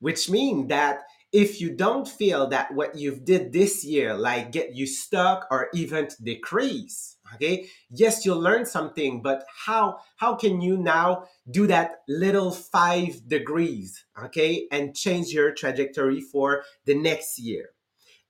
Which 0.00 0.28
means 0.28 0.68
that 0.68 1.02
if 1.32 1.60
you 1.60 1.70
don't 1.70 2.06
feel 2.06 2.46
that 2.48 2.74
what 2.74 2.94
you've 2.94 3.24
did 3.24 3.52
this 3.52 3.84
year 3.84 4.14
like 4.14 4.52
get 4.52 4.74
you 4.74 4.86
stuck 4.86 5.46
or 5.50 5.68
even 5.72 6.06
decrease 6.22 7.16
okay 7.34 7.66
yes 7.90 8.24
you'll 8.24 8.38
learn 8.38 8.66
something 8.66 9.22
but 9.22 9.44
how 9.64 9.98
how 10.16 10.34
can 10.34 10.60
you 10.60 10.76
now 10.76 11.24
do 11.50 11.66
that 11.66 12.02
little 12.06 12.50
five 12.50 13.26
degrees 13.26 14.04
okay 14.22 14.66
and 14.70 14.94
change 14.94 15.28
your 15.28 15.52
trajectory 15.52 16.20
for 16.20 16.62
the 16.84 16.94
next 16.94 17.38
year 17.38 17.70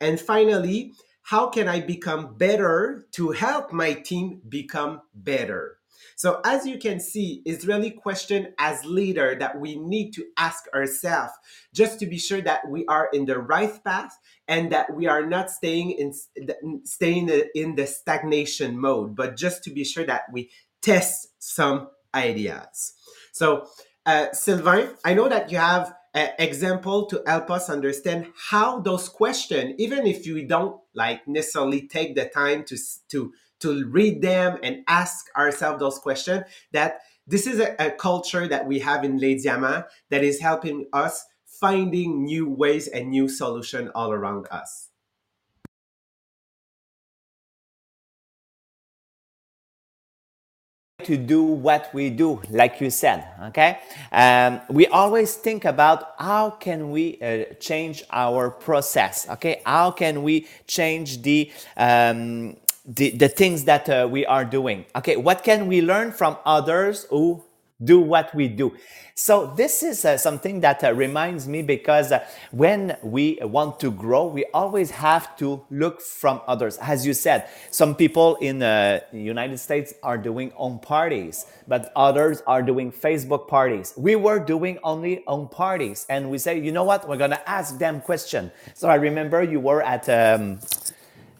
and 0.00 0.20
finally 0.20 0.92
how 1.22 1.48
can 1.48 1.68
I 1.68 1.80
become 1.80 2.34
better 2.36 3.06
to 3.12 3.30
help 3.30 3.72
my 3.72 3.94
team 3.94 4.40
become 4.48 5.02
better? 5.14 5.78
So 6.16 6.40
as 6.44 6.66
you 6.66 6.78
can 6.78 7.00
see, 7.00 7.42
it's 7.44 7.64
really 7.64 7.90
question 7.90 8.54
as 8.58 8.84
leader 8.84 9.36
that 9.38 9.58
we 9.58 9.76
need 9.76 10.12
to 10.12 10.24
ask 10.36 10.64
ourselves 10.74 11.32
just 11.72 11.98
to 12.00 12.06
be 12.06 12.18
sure 12.18 12.40
that 12.42 12.68
we 12.68 12.84
are 12.86 13.08
in 13.12 13.24
the 13.24 13.38
right 13.38 13.82
path 13.84 14.18
and 14.48 14.70
that 14.72 14.94
we 14.94 15.06
are 15.06 15.24
not 15.24 15.50
staying 15.50 15.92
in 15.92 16.12
staying 16.84 17.30
in 17.54 17.76
the 17.76 17.86
stagnation 17.86 18.78
mode, 18.78 19.16
but 19.16 19.36
just 19.36 19.64
to 19.64 19.70
be 19.70 19.84
sure 19.84 20.04
that 20.04 20.22
we 20.32 20.50
test 20.80 21.28
some 21.38 21.88
ideas. 22.14 22.94
So 23.32 23.66
uh, 24.04 24.32
Sylvain, 24.32 24.90
I 25.04 25.14
know 25.14 25.28
that 25.28 25.50
you 25.50 25.58
have 25.58 25.94
example 26.14 27.06
to 27.06 27.22
help 27.26 27.50
us 27.50 27.70
understand 27.70 28.26
how 28.50 28.80
those 28.80 29.08
questions, 29.08 29.74
even 29.78 30.06
if 30.06 30.26
you 30.26 30.46
don't 30.46 30.80
like 30.94 31.26
necessarily 31.26 31.88
take 31.88 32.14
the 32.14 32.26
time 32.26 32.64
to 32.64 32.76
to 33.10 33.32
to 33.60 33.86
read 33.88 34.22
them 34.22 34.58
and 34.62 34.84
ask 34.88 35.26
ourselves 35.36 35.78
those 35.80 35.98
questions, 35.98 36.42
that 36.72 36.98
this 37.26 37.46
is 37.46 37.60
a, 37.60 37.76
a 37.78 37.90
culture 37.90 38.48
that 38.48 38.66
we 38.66 38.80
have 38.80 39.04
in 39.04 39.18
Les 39.18 39.44
that 39.44 40.24
is 40.24 40.40
helping 40.40 40.86
us 40.92 41.24
finding 41.46 42.24
new 42.24 42.48
ways 42.48 42.88
and 42.88 43.10
new 43.10 43.28
solution 43.28 43.90
all 43.94 44.12
around 44.12 44.46
us. 44.50 44.91
To 51.04 51.16
do 51.16 51.42
what 51.42 51.92
we 51.94 52.10
do 52.10 52.40
like 52.50 52.80
you 52.80 52.90
said 52.90 53.24
okay? 53.44 53.78
Um, 54.12 54.60
we 54.68 54.86
always 54.88 55.34
think 55.34 55.64
about 55.64 56.14
how 56.18 56.50
can 56.50 56.90
we 56.90 57.20
uh, 57.20 57.54
change 57.60 58.04
our 58.10 58.50
process 58.50 59.28
okay? 59.30 59.62
How 59.66 59.90
can 59.90 60.22
we 60.22 60.46
change 60.66 61.22
the 61.22 61.50
um, 61.76 62.56
the, 62.84 63.10
the 63.10 63.28
things 63.28 63.64
that 63.64 63.88
uh, 63.88 64.08
we 64.10 64.26
are 64.26 64.44
doing 64.44 64.84
okay? 64.96 65.16
What 65.16 65.44
can 65.44 65.68
we 65.68 65.82
learn 65.82 66.12
from 66.12 66.36
others 66.44 67.04
who 67.10 67.44
do 67.84 68.00
what 68.00 68.34
we 68.34 68.48
do. 68.48 68.72
So 69.14 69.52
this 69.56 69.82
is 69.82 70.04
uh, 70.04 70.16
something 70.16 70.60
that 70.60 70.82
uh, 70.82 70.94
reminds 70.94 71.46
me 71.46 71.62
because 71.62 72.12
uh, 72.12 72.24
when 72.50 72.96
we 73.02 73.38
want 73.42 73.78
to 73.80 73.90
grow, 73.90 74.26
we 74.26 74.46
always 74.54 74.90
have 74.90 75.36
to 75.36 75.62
look 75.70 76.00
from 76.00 76.40
others. 76.46 76.78
As 76.78 77.06
you 77.06 77.12
said, 77.12 77.48
some 77.70 77.94
people 77.94 78.36
in 78.36 78.58
the 78.58 79.04
United 79.12 79.58
States 79.58 79.92
are 80.02 80.16
doing 80.16 80.52
own 80.56 80.78
parties, 80.78 81.46
but 81.68 81.92
others 81.94 82.42
are 82.46 82.62
doing 82.62 82.90
Facebook 82.90 83.48
parties. 83.48 83.92
We 83.96 84.16
were 84.16 84.38
doing 84.38 84.78
only 84.82 85.22
own 85.26 85.48
parties, 85.48 86.06
and 86.08 86.30
we 86.30 86.38
say, 86.38 86.58
you 86.58 86.72
know 86.72 86.84
what? 86.84 87.06
We're 87.08 87.18
gonna 87.18 87.42
ask 87.46 87.78
them 87.78 88.00
question. 88.00 88.50
So 88.74 88.88
I 88.88 88.94
remember 88.94 89.42
you 89.42 89.60
were 89.60 89.82
at. 89.82 90.08
Um, 90.08 90.58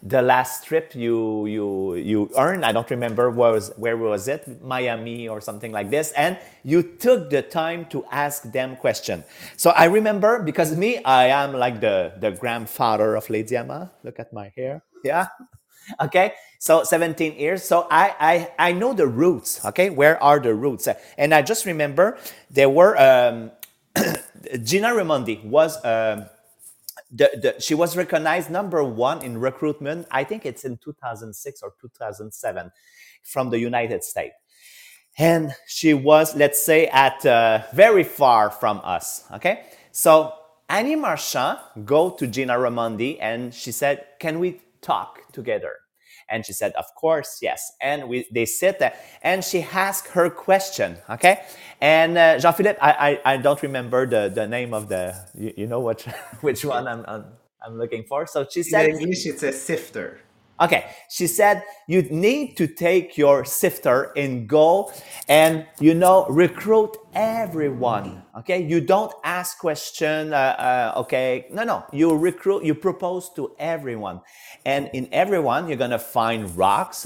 the 0.05 0.21
last 0.21 0.65
trip 0.65 0.93
you 0.93 1.45
you 1.45 1.95
you 1.95 2.29
earned 2.37 2.65
i 2.65 2.73
don't 2.73 2.89
remember 2.89 3.29
was 3.31 3.71
where 3.77 3.95
was 3.95 4.27
it? 4.27 4.61
Miami 4.61 5.29
or 5.29 5.39
something 5.39 5.71
like 5.71 5.89
this. 5.89 6.11
And 6.11 6.37
you 6.63 6.83
took 6.83 7.29
the 7.29 7.41
time 7.41 7.85
to 7.87 8.03
ask 8.11 8.43
them 8.51 8.75
question. 8.75 9.23
So 9.55 9.71
i 9.71 9.85
remember 9.85 10.43
because 10.43 10.75
me 10.75 11.01
i 11.05 11.27
am 11.27 11.53
like 11.53 11.79
the 11.79 12.13
the 12.19 12.31
grandfather 12.31 13.15
of 13.15 13.29
Les 13.29 13.43
Diamants 13.43 13.91
look 14.03 14.19
at 14.19 14.33
my 14.33 14.51
hair. 14.55 14.83
Yeah. 15.03 15.27
Okay. 15.99 16.33
So 16.59 16.83
17 16.85 17.35
years. 17.35 17.63
So 17.63 17.87
i 17.91 18.15
i 18.19 18.69
i 18.69 18.71
know 18.71 18.93
the 18.93 19.07
roots. 19.07 19.63
Okay. 19.65 19.89
Where 19.89 20.21
are 20.23 20.39
the 20.39 20.55
roots? 20.55 20.87
And 21.17 21.33
i 21.33 21.41
just 21.41 21.65
remember 21.65 22.17
there 22.49 22.69
were 22.69 22.95
um 22.99 23.51
gina 24.63 24.89
raimondi 24.89 25.43
was 25.43 25.77
um 25.85 26.25
the, 27.13 27.29
the, 27.35 27.61
she 27.61 27.75
was 27.75 27.95
recognized 27.95 28.49
number 28.49 28.83
one 28.83 29.21
in 29.21 29.37
recruitment. 29.37 30.07
I 30.11 30.23
think 30.23 30.45
it's 30.45 30.65
in 30.65 30.77
2006 30.77 31.61
or 31.61 31.73
2007 31.79 32.71
from 33.23 33.49
the 33.51 33.59
United 33.59 34.03
States. 34.03 34.33
And 35.17 35.53
she 35.67 35.93
was, 35.93 36.35
let's 36.35 36.61
say, 36.61 36.87
at 36.87 37.23
uh, 37.25 37.61
very 37.73 38.03
far 38.03 38.49
from 38.49 38.81
us. 38.83 39.25
Okay. 39.31 39.65
So 39.91 40.33
Annie 40.69 40.95
Marchand 40.95 41.59
go 41.85 42.09
to 42.09 42.25
Gina 42.25 42.55
Raimondi 42.55 43.19
and 43.21 43.53
she 43.53 43.71
said, 43.71 44.05
can 44.19 44.39
we 44.39 44.59
talk 44.81 45.31
together? 45.31 45.75
And 46.29 46.45
she 46.45 46.53
said, 46.53 46.73
of 46.73 46.85
course, 46.95 47.39
yes. 47.41 47.73
And 47.81 48.09
we, 48.09 48.27
they 48.31 48.45
sit 48.45 48.79
there 48.79 48.93
and 49.21 49.43
she 49.43 49.61
asked 49.61 50.07
her 50.09 50.29
question. 50.29 50.97
Okay. 51.09 51.43
And 51.81 52.17
uh, 52.17 52.39
Jean-Philippe, 52.39 52.79
I, 52.81 52.91
I, 52.91 53.33
I, 53.33 53.37
don't 53.37 53.61
remember 53.61 54.05
the, 54.05 54.31
the 54.33 54.47
name 54.47 54.73
of 54.73 54.89
the, 54.89 55.15
you, 55.35 55.53
you 55.57 55.67
know 55.67 55.81
which, 55.81 56.03
which 56.41 56.63
one 56.65 56.87
I'm, 56.87 57.03
I'm, 57.07 57.25
I'm 57.65 57.77
looking 57.77 58.03
for. 58.03 58.25
So 58.25 58.47
she 58.49 58.63
said, 58.63 58.89
in 58.89 58.99
English, 58.99 59.25
it's 59.25 59.43
a 59.43 59.51
sifter. 59.51 60.19
Okay, 60.61 60.85
she 61.09 61.27
said 61.27 61.63
you 61.87 62.03
need 62.03 62.55
to 62.57 62.67
take 62.67 63.17
your 63.17 63.43
sifter 63.43 64.13
and 64.15 64.47
go 64.47 64.91
and 65.27 65.65
you 65.81 65.93
know 65.93 66.25
recruit 66.29 66.95
everyone. 67.13 68.23
Okay, 68.39 68.63
you 68.63 68.79
don't 68.79 69.11
ask 69.23 69.57
question. 69.59 70.33
Uh, 70.33 70.37
uh, 70.37 70.99
okay, 71.01 71.47
no, 71.51 71.63
no, 71.63 71.83
you 71.91 72.15
recruit, 72.15 72.63
you 72.63 72.75
propose 72.75 73.29
to 73.35 73.53
everyone, 73.59 74.21
and 74.65 74.89
in 74.93 75.09
everyone 75.11 75.67
you're 75.67 75.77
gonna 75.77 75.99
find 75.99 76.55
rocks. 76.57 77.05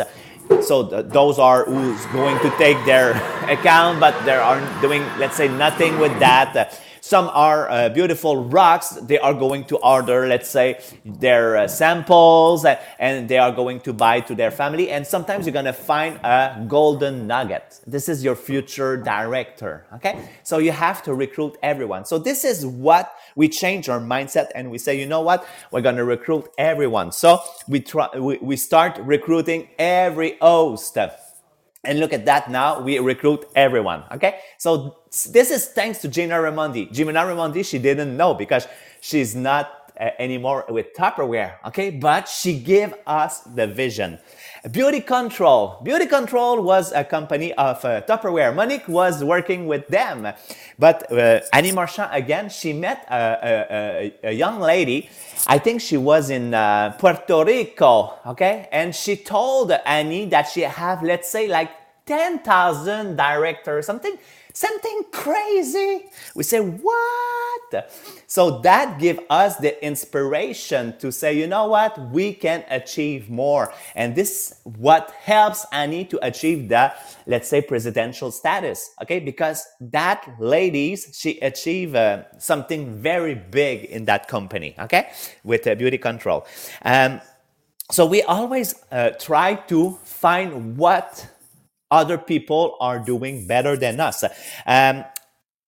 So 0.61 0.87
th- 0.89 1.05
those 1.07 1.39
are 1.39 1.65
who's 1.65 2.05
going 2.07 2.39
to 2.39 2.49
take 2.57 2.77
their 2.85 3.11
account, 3.49 3.99
but 3.99 4.13
they 4.25 4.35
are 4.35 4.61
doing, 4.81 5.01
let's 5.17 5.37
say, 5.37 5.47
nothing 5.47 5.99
with 5.99 6.17
that 6.19 6.79
some 7.07 7.29
are 7.33 7.69
uh, 7.69 7.87
beautiful 7.87 8.43
rocks. 8.43 8.89
They 8.89 9.17
are 9.17 9.33
going 9.33 9.63
to 9.65 9.77
order, 9.77 10.27
let's 10.27 10.49
say, 10.49 10.81
their 11.05 11.55
uh, 11.55 11.67
samples 11.69 12.65
uh, 12.65 12.75
and 12.99 13.29
they 13.29 13.37
are 13.37 13.53
going 13.53 13.79
to 13.81 13.93
buy 13.93 14.19
to 14.21 14.35
their 14.35 14.51
family. 14.51 14.89
And 14.89 15.07
sometimes 15.07 15.45
you're 15.45 15.53
going 15.53 15.65
to 15.65 15.71
find 15.71 16.17
a 16.17 16.65
golden 16.67 17.25
nugget. 17.25 17.79
This 17.87 18.09
is 18.09 18.25
your 18.25 18.35
future 18.35 18.97
director. 18.97 19.85
Okay. 19.93 20.27
So 20.43 20.57
you 20.57 20.73
have 20.73 21.01
to 21.03 21.13
recruit 21.13 21.57
everyone. 21.63 22.03
So 22.03 22.19
this 22.19 22.43
is 22.43 22.65
what 22.65 23.13
we 23.37 23.47
change 23.47 23.87
our 23.87 24.01
mindset 24.01 24.47
and 24.53 24.69
we 24.69 24.77
say, 24.77 24.99
you 24.99 25.05
know 25.05 25.21
what? 25.21 25.47
We're 25.71 25.81
going 25.81 25.95
to 25.95 26.03
recruit 26.03 26.49
everyone. 26.57 27.13
So 27.13 27.39
we 27.69 27.79
try, 27.79 28.09
we, 28.17 28.37
we 28.41 28.57
start 28.57 28.97
recruiting 28.99 29.69
every 29.79 30.37
host. 30.41 30.97
And 31.83 32.01
look 32.01 32.11
at 32.11 32.25
that 32.25 32.51
now, 32.51 32.81
we 32.81 32.99
recruit 32.99 33.45
everyone. 33.55 34.03
Okay. 34.11 34.39
So 34.57 34.97
this 35.25 35.51
is 35.51 35.67
thanks 35.67 35.99
to 35.99 36.07
Gina 36.07 36.35
Raimondi. 36.35 36.91
Gina 36.91 37.11
Raimondi, 37.11 37.65
she 37.65 37.79
didn't 37.79 38.15
know 38.15 38.33
because 38.33 38.67
she's 39.01 39.35
not 39.35 39.87
uh, 39.99 40.11
anymore 40.19 40.63
with 40.69 40.93
Tupperware. 40.93 41.55
Okay. 41.65 41.89
But 41.89 42.27
she 42.27 42.59
gave 42.59 42.93
us 43.07 43.39
the 43.41 43.65
vision. 43.65 44.19
Beauty 44.71 45.01
Control. 45.01 45.79
Beauty 45.83 46.05
Control 46.05 46.61
was 46.61 46.91
a 46.91 47.03
company 47.03 47.51
of 47.53 47.83
uh, 47.83 48.01
Tupperware. 48.01 48.53
Monique 48.53 48.87
was 48.87 49.23
working 49.23 49.65
with 49.65 49.87
them. 49.87 50.27
But 50.77 51.11
uh, 51.11 51.41
Annie 51.51 51.71
Marchand, 51.71 52.09
again, 52.13 52.49
she 52.49 52.73
met 52.73 53.07
a, 53.09 54.13
a, 54.23 54.29
a, 54.29 54.31
young 54.33 54.59
lady. 54.59 55.09
I 55.47 55.57
think 55.57 55.81
she 55.81 55.97
was 55.97 56.29
in 56.29 56.53
uh, 56.53 56.95
Puerto 56.99 57.43
Rico. 57.43 58.19
Okay. 58.27 58.67
And 58.71 58.93
she 58.93 59.15
told 59.15 59.71
Annie 59.71 60.25
that 60.25 60.49
she 60.49 60.61
have, 60.61 61.01
let's 61.01 61.29
say, 61.29 61.47
like 61.47 61.71
10,000 62.05 63.15
directors, 63.15 63.85
something 63.85 64.17
something 64.57 65.03
crazy. 65.11 66.05
We 66.35 66.43
say, 66.43 66.59
what? 66.59 67.91
So 68.25 68.59
that 68.61 68.99
give 68.99 69.19
us 69.29 69.57
the 69.57 69.73
inspiration 69.85 70.97
to 70.97 71.11
say, 71.11 71.37
you 71.37 71.47
know 71.47 71.67
what? 71.67 71.99
We 72.11 72.33
can 72.33 72.63
achieve 72.69 73.29
more. 73.29 73.73
And 73.95 74.15
this 74.15 74.61
what 74.63 75.11
helps 75.11 75.65
Annie 75.71 76.05
to 76.05 76.25
achieve 76.25 76.69
the, 76.69 76.93
let's 77.27 77.47
say, 77.47 77.61
presidential 77.61 78.31
status. 78.31 78.95
Okay. 79.03 79.19
Because 79.19 79.67
that 79.79 80.27
ladies, 80.39 81.17
she 81.19 81.39
achieve 81.39 81.93
uh, 81.93 82.23
something 82.39 82.95
very 82.95 83.35
big 83.35 83.85
in 83.85 84.05
that 84.05 84.27
company. 84.27 84.75
Okay. 84.79 85.11
With 85.43 85.67
uh, 85.67 85.75
beauty 85.75 85.97
control. 85.99 86.47
Um, 86.81 87.21
so 87.91 88.05
we 88.05 88.21
always 88.23 88.75
uh, 88.91 89.11
try 89.11 89.55
to 89.67 89.97
find 90.03 90.77
what 90.77 91.25
other 91.91 92.17
people 92.17 92.77
are 92.79 92.99
doing 92.99 93.47
better 93.47 93.77
than 93.77 93.99
us. 93.99 94.23
Um, 94.65 95.05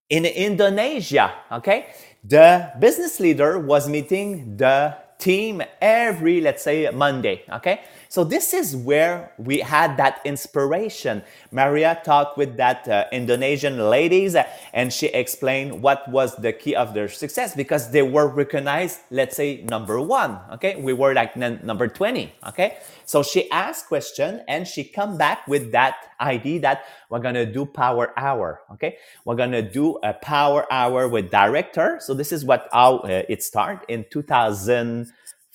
in 0.09 0.25
Indonesia, 0.25 1.33
okay, 1.51 1.87
the 2.23 2.71
business 2.79 3.19
leader 3.19 3.59
was 3.59 3.87
meeting 3.87 4.57
the 4.57 4.97
team 5.19 5.61
every, 5.81 6.41
let's 6.41 6.63
say, 6.63 6.89
Monday, 6.91 7.43
okay? 7.51 7.81
So 8.09 8.23
this 8.23 8.55
is 8.55 8.75
where 8.75 9.31
we 9.37 9.59
had 9.59 9.97
that 9.97 10.19
inspiration. 10.25 11.21
Maria 11.51 12.01
talked 12.03 12.39
with 12.39 12.57
that 12.57 12.87
uh, 12.87 13.05
Indonesian 13.11 13.77
ladies 13.89 14.35
uh, 14.35 14.45
and 14.73 14.91
she 14.91 15.07
explained 15.07 15.83
what 15.83 16.09
was 16.09 16.35
the 16.37 16.51
key 16.51 16.75
of 16.75 16.95
their 16.95 17.07
success 17.07 17.55
because 17.55 17.91
they 17.91 18.01
were 18.01 18.27
recognized, 18.27 19.01
let's 19.11 19.37
say, 19.37 19.61
number 19.69 20.01
one, 20.01 20.39
okay? 20.53 20.81
We 20.81 20.93
were 20.93 21.13
like 21.13 21.37
n- 21.37 21.59
number 21.63 21.87
20, 21.87 22.33
okay? 22.47 22.79
So 23.05 23.23
she 23.23 23.49
asked 23.51 23.87
question 23.87 24.43
and 24.47 24.67
she 24.67 24.83
come 24.83 25.17
back 25.17 25.47
with 25.47 25.71
that 25.71 25.97
idea 26.19 26.59
that 26.61 26.85
we're 27.09 27.19
gonna 27.19 27.45
do 27.45 27.65
power 27.65 28.13
hour. 28.17 28.61
Okay, 28.73 28.97
we're 29.25 29.35
gonna 29.35 29.61
do 29.63 29.97
a 30.03 30.13
power 30.13 30.71
hour 30.71 31.07
with 31.07 31.31
director. 31.31 31.97
So 32.01 32.13
this 32.13 32.31
is 32.31 32.45
what 32.45 32.69
how 32.71 32.97
uh, 32.99 33.23
it 33.27 33.43
started 33.43 33.85
in 33.89 34.05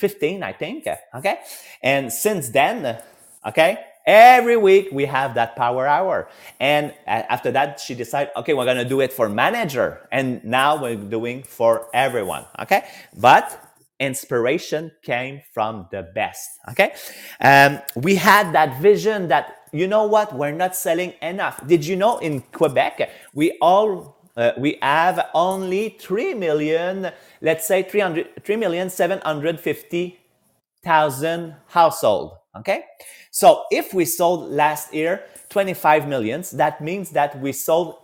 2015, 0.08 0.42
I 0.42 0.52
think. 0.52 0.86
Okay, 1.14 1.38
and 1.82 2.12
since 2.12 2.48
then, 2.50 2.98
okay, 3.46 3.78
every 4.06 4.56
week 4.56 4.88
we 4.92 5.06
have 5.06 5.34
that 5.34 5.56
power 5.56 5.86
hour 5.86 6.28
and 6.60 6.92
after 7.06 7.50
that 7.50 7.80
she 7.80 7.94
decided 7.94 8.30
okay 8.36 8.52
we're 8.52 8.66
going 8.66 8.76
to 8.76 8.84
do 8.84 9.00
it 9.00 9.10
for 9.10 9.30
manager 9.30 10.06
and 10.12 10.44
now 10.44 10.78
we're 10.78 10.94
doing 10.94 11.42
for 11.42 11.88
everyone 11.94 12.44
okay 12.60 12.84
but 13.16 13.74
inspiration 14.00 14.90
came 15.02 15.42
from 15.52 15.86
the 15.90 16.02
best. 16.14 16.50
Okay. 16.70 16.94
Um, 17.40 17.80
we 17.96 18.16
had 18.16 18.52
that 18.52 18.80
vision 18.80 19.28
that, 19.28 19.68
you 19.72 19.86
know 19.86 20.04
what, 20.04 20.34
we're 20.34 20.52
not 20.52 20.76
selling 20.76 21.14
enough. 21.22 21.64
Did 21.66 21.86
you 21.86 21.96
know 21.96 22.18
in 22.18 22.40
Quebec, 22.52 23.10
we 23.34 23.56
all 23.60 24.13
uh, 24.36 24.52
we 24.58 24.78
have 24.82 25.28
only 25.34 25.96
3 26.00 26.34
million, 26.34 27.10
let's 27.40 27.66
say 27.66 27.82
300, 27.82 28.44
3 28.44 28.56
million 28.56 28.90
750,000 28.90 31.56
household. 31.68 32.36
Okay. 32.56 32.84
So 33.30 33.64
if 33.70 33.94
we 33.94 34.04
sold 34.04 34.50
last 34.50 34.92
year 34.94 35.24
25 35.50 36.08
millions, 36.08 36.50
that 36.52 36.80
means 36.80 37.10
that 37.10 37.38
we 37.40 37.52
sold 37.52 37.96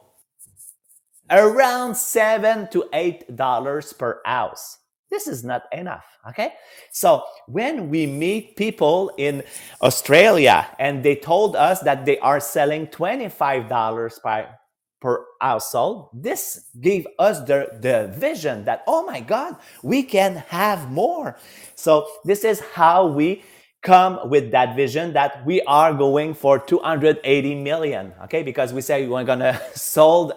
around 1.31 1.97
seven 1.97 2.69
to 2.71 2.85
eight 2.93 3.37
dollars 3.37 3.93
per 3.93 4.21
house. 4.25 4.79
This 5.11 5.27
is 5.27 5.43
not 5.45 5.65
enough. 5.73 6.05
Okay. 6.29 6.53
So 6.93 7.25
when 7.49 7.91
we 7.91 8.07
meet 8.07 8.57
people 8.57 9.11
in 9.19 9.43
Australia 9.83 10.69
and 10.79 11.03
they 11.05 11.17
told 11.17 11.57
us 11.57 11.81
that 11.81 12.07
they 12.07 12.19
are 12.21 12.41
selling 12.41 12.87
$25 12.89 14.23
per, 14.23 14.60
per 15.01 15.25
household, 15.41 16.11
this 16.13 16.67
gave 16.81 17.07
us 17.19 17.41
the, 17.41 17.69
the 17.81 18.13
vision 18.15 18.65
that, 18.67 18.85
oh 18.87 19.05
my 19.05 19.21
God, 19.21 19.57
we 19.83 20.03
can 20.03 20.37
have 20.49 20.91
more. 20.91 21.37
So 21.75 22.07
this 22.25 22.45
is 22.45 22.61
how 22.75 23.07
we 23.07 23.43
come 23.83 24.29
with 24.29 24.51
that 24.51 24.77
vision 24.77 25.15
that 25.15 25.45
we 25.47 25.63
are 25.63 25.95
going 25.95 26.35
for 26.35 26.59
280 26.59 27.55
million. 27.57 28.13
Okay. 28.25 28.43
Because 28.43 28.73
we 28.73 28.83
say 28.83 29.07
we're 29.07 29.25
going 29.25 29.39
to 29.39 29.61
sold 29.75 30.33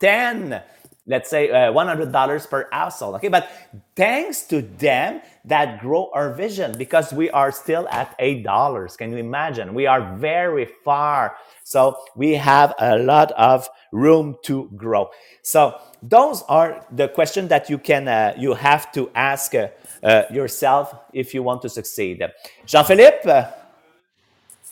10 0.00 0.62
let's 1.08 1.30
say 1.30 1.50
uh, 1.50 1.72
$100 1.72 2.50
per 2.50 2.68
household 2.70 3.16
okay 3.16 3.28
but 3.28 3.50
thanks 3.96 4.42
to 4.42 4.62
them 4.62 5.20
that 5.48 5.80
grow 5.80 6.10
our 6.14 6.32
vision 6.32 6.76
because 6.78 7.12
we 7.12 7.30
are 7.30 7.50
still 7.50 7.88
at 7.88 8.18
$8 8.18 8.96
can 8.96 9.12
you 9.12 9.18
imagine? 9.18 9.74
We 9.74 9.86
are 9.86 10.16
very 10.16 10.68
far. 10.84 11.36
So 11.64 11.96
we 12.16 12.34
have 12.34 12.74
a 12.78 12.98
lot 12.98 13.32
of 13.32 13.68
room 13.92 14.36
to 14.44 14.70
grow. 14.76 15.10
So 15.42 15.78
those 16.02 16.42
are 16.48 16.86
the 16.92 17.08
questions 17.08 17.48
that 17.48 17.68
you 17.68 17.78
can 17.78 18.08
uh, 18.08 18.34
you 18.38 18.54
have 18.54 18.92
to 18.92 19.10
ask 19.14 19.54
uh, 19.54 19.68
uh 20.02 20.22
yourself 20.30 20.94
if 21.12 21.34
you 21.34 21.42
want 21.42 21.62
to 21.62 21.68
succeed. 21.68 22.22
Jean-philippe? 22.66 23.28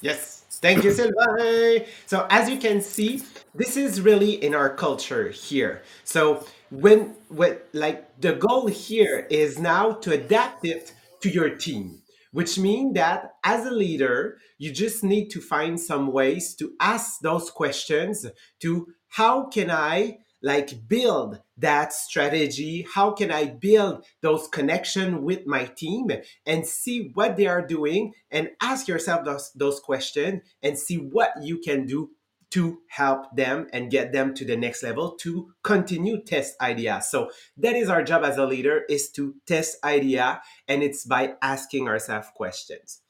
Yes. 0.01 0.45
Thank 0.61 0.85
you, 0.85 0.93
Sylvain. 0.93 1.85
So 2.07 2.27
as 2.31 2.49
you 2.49 2.57
can 2.57 2.81
see, 2.81 3.23
this 3.55 3.77
is 3.77 4.01
really 4.01 4.43
in 4.43 4.55
our 4.55 4.71
culture 4.71 5.29
here. 5.29 5.83
So 6.05 6.47
when, 6.71 7.17
when 7.29 7.59
like 7.73 8.21
the 8.21 8.35
goal 8.35 8.67
here 8.67 9.27
is 9.31 9.59
now 9.59 9.93
to 9.93 10.13
adapt 10.13 10.65
it 10.65 10.93
to 11.21 11.31
your 11.31 11.51
team, 11.51 12.03
which 12.33 12.59
means 12.59 12.95
that 12.95 13.35
as 13.45 13.67
a 13.67 13.71
leader, 13.71 14.39
you 14.59 14.73
just 14.73 15.05
need 15.05 15.29
to 15.31 15.41
find 15.41 15.81
some 15.81 16.13
ways 16.13 16.55
to 16.57 16.73
ask 16.81 17.21
those 17.21 17.51
questions 17.51 18.27
to 18.61 18.89
how 19.09 19.47
can 19.47 19.71
I 19.71 20.19
like 20.43 20.87
build 20.89 21.41
that 21.57 21.93
strategy? 21.93 22.87
How 22.95 23.11
can 23.11 23.31
i 23.31 23.47
build 23.47 24.05
those 24.21 24.47
connection 24.49 25.23
with 25.23 25.47
my 25.47 25.65
team 25.65 26.11
and 26.45 26.67
see 26.67 27.11
what 27.15 27.37
they 27.37 27.47
are 27.47 27.67
doing 27.67 28.13
and 28.31 28.51
ask 28.61 28.87
yourself 28.87 29.25
those, 29.25 29.51
those 29.55 29.81
questions 29.81 30.43
and 30.63 30.79
see 30.79 30.97
what 30.97 31.33
you 31.43 31.59
can 31.59 31.87
do 31.87 32.11
to 32.51 32.79
help 32.89 33.25
them 33.35 33.67
and 33.73 33.91
get 33.91 34.13
them 34.13 34.35
to 34.35 34.45
the 34.45 34.57
next 34.57 34.83
level 34.83 35.17
to 35.21 35.53
continue 35.63 36.23
test 36.23 36.55
idea. 36.61 37.03
So 37.03 37.31
that 37.57 37.77
is 37.77 37.89
our 37.89 38.03
job 38.03 38.25
as 38.25 38.39
a 38.39 38.47
leader 38.47 38.85
is 38.89 39.11
to 39.13 39.35
test 39.47 39.77
idea 39.85 40.41
and 40.69 40.83
it's 40.83 41.05
by 41.05 41.35
asking 41.43 41.89
ourselves 41.89 42.29
questions. 42.35 43.01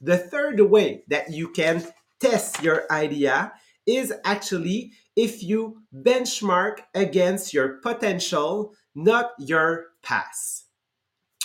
The 0.00 0.18
third 0.18 0.60
way 0.60 1.04
that 1.08 1.30
you 1.30 1.48
can 1.48 1.84
test 2.20 2.62
your 2.62 2.84
idea 2.90 3.52
is 3.86 4.12
actually 4.24 4.92
if 5.16 5.42
you 5.42 5.82
benchmark 5.94 6.78
against 6.94 7.52
your 7.52 7.80
potential 7.82 8.74
not 8.94 9.32
your 9.38 9.86
past. 10.02 10.66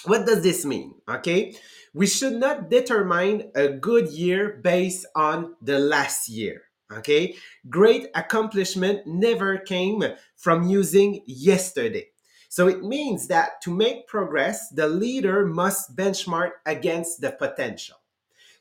What 0.06 0.26
does 0.26 0.44
this 0.44 0.66
mean? 0.66 0.94
Okay 1.10 1.56
we 1.94 2.08
should 2.08 2.34
not 2.34 2.70
determine 2.70 3.52
a 3.56 3.70
good 3.70 4.10
year 4.10 4.60
based 4.64 5.06
on 5.16 5.56
the 5.62 5.80
last 5.80 6.30
year 6.30 6.69
Okay. 6.92 7.36
Great 7.70 8.08
accomplishment 8.16 9.06
never 9.06 9.58
came 9.58 10.04
from 10.36 10.68
using 10.68 11.22
yesterday. 11.28 12.08
So 12.50 12.68
it 12.68 12.84
means 12.84 13.28
that 13.28 13.62
to 13.62 13.72
make 13.72 14.08
progress, 14.08 14.70
the 14.70 14.88
leader 14.88 15.46
must 15.46 15.96
benchmark 15.96 16.52
against 16.66 17.22
the 17.22 17.32
potential. 17.32 17.98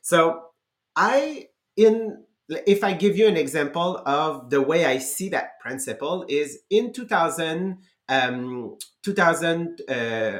So 0.01 0.43
I, 0.95 1.47
in, 1.75 2.23
if 2.67 2.83
I 2.83 2.93
give 2.93 3.17
you 3.17 3.27
an 3.27 3.35
example 3.35 4.03
of 4.05 4.51
the 4.51 4.61
way 4.61 4.85
I 4.85 4.99
see 4.99 5.29
that 5.29 5.59
principle 5.59 6.23
is 6.29 6.59
in 6.69 6.93
2000, 6.93 7.79
um, 8.09 8.77
2000, 9.01 9.81
uh, 9.89 9.93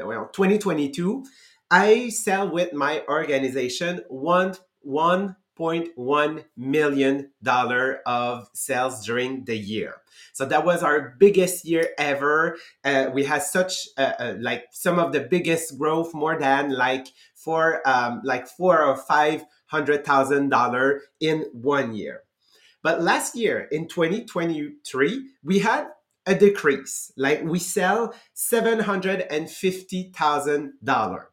well, 0.06 0.30
2022, 0.32 1.24
I 1.72 2.08
sell 2.10 2.48
with 2.48 2.72
my 2.72 3.02
organization 3.08 4.02
one, 4.08 4.54
one 4.80 5.34
$1.1 5.60 6.44
million 6.56 7.30
of 8.06 8.48
sales 8.54 9.04
during 9.04 9.44
the 9.44 9.56
year. 9.56 9.96
So 10.32 10.46
that 10.46 10.64
was 10.64 10.82
our 10.82 11.14
biggest 11.18 11.64
year 11.64 11.90
ever. 11.98 12.56
Uh, 12.84 13.10
we 13.12 13.24
had 13.24 13.42
such 13.42 13.88
uh, 13.98 14.12
uh, 14.18 14.34
like 14.40 14.64
some 14.72 14.98
of 14.98 15.12
the 15.12 15.20
biggest 15.20 15.78
growth, 15.78 16.14
more 16.14 16.38
than 16.38 16.70
like 16.70 17.08
four, 17.34 17.86
um, 17.86 18.22
like 18.24 18.48
four 18.48 18.82
or 18.82 18.96
five 18.96 19.44
hundred 19.66 20.04
thousand 20.04 20.48
dollar 20.48 21.02
in 21.20 21.44
one 21.52 21.94
year. 21.94 22.22
But 22.82 23.02
last 23.02 23.36
year 23.36 23.68
in 23.70 23.88
2023, 23.88 25.26
we 25.44 25.58
had 25.58 25.88
a 26.26 26.34
decrease. 26.34 27.12
Like 27.16 27.44
we 27.44 27.58
sell 27.58 28.14
seven 28.32 28.80
hundred 28.80 29.26
and 29.30 29.50
fifty 29.50 30.10
thousand 30.14 30.74
dollar. 30.82 31.30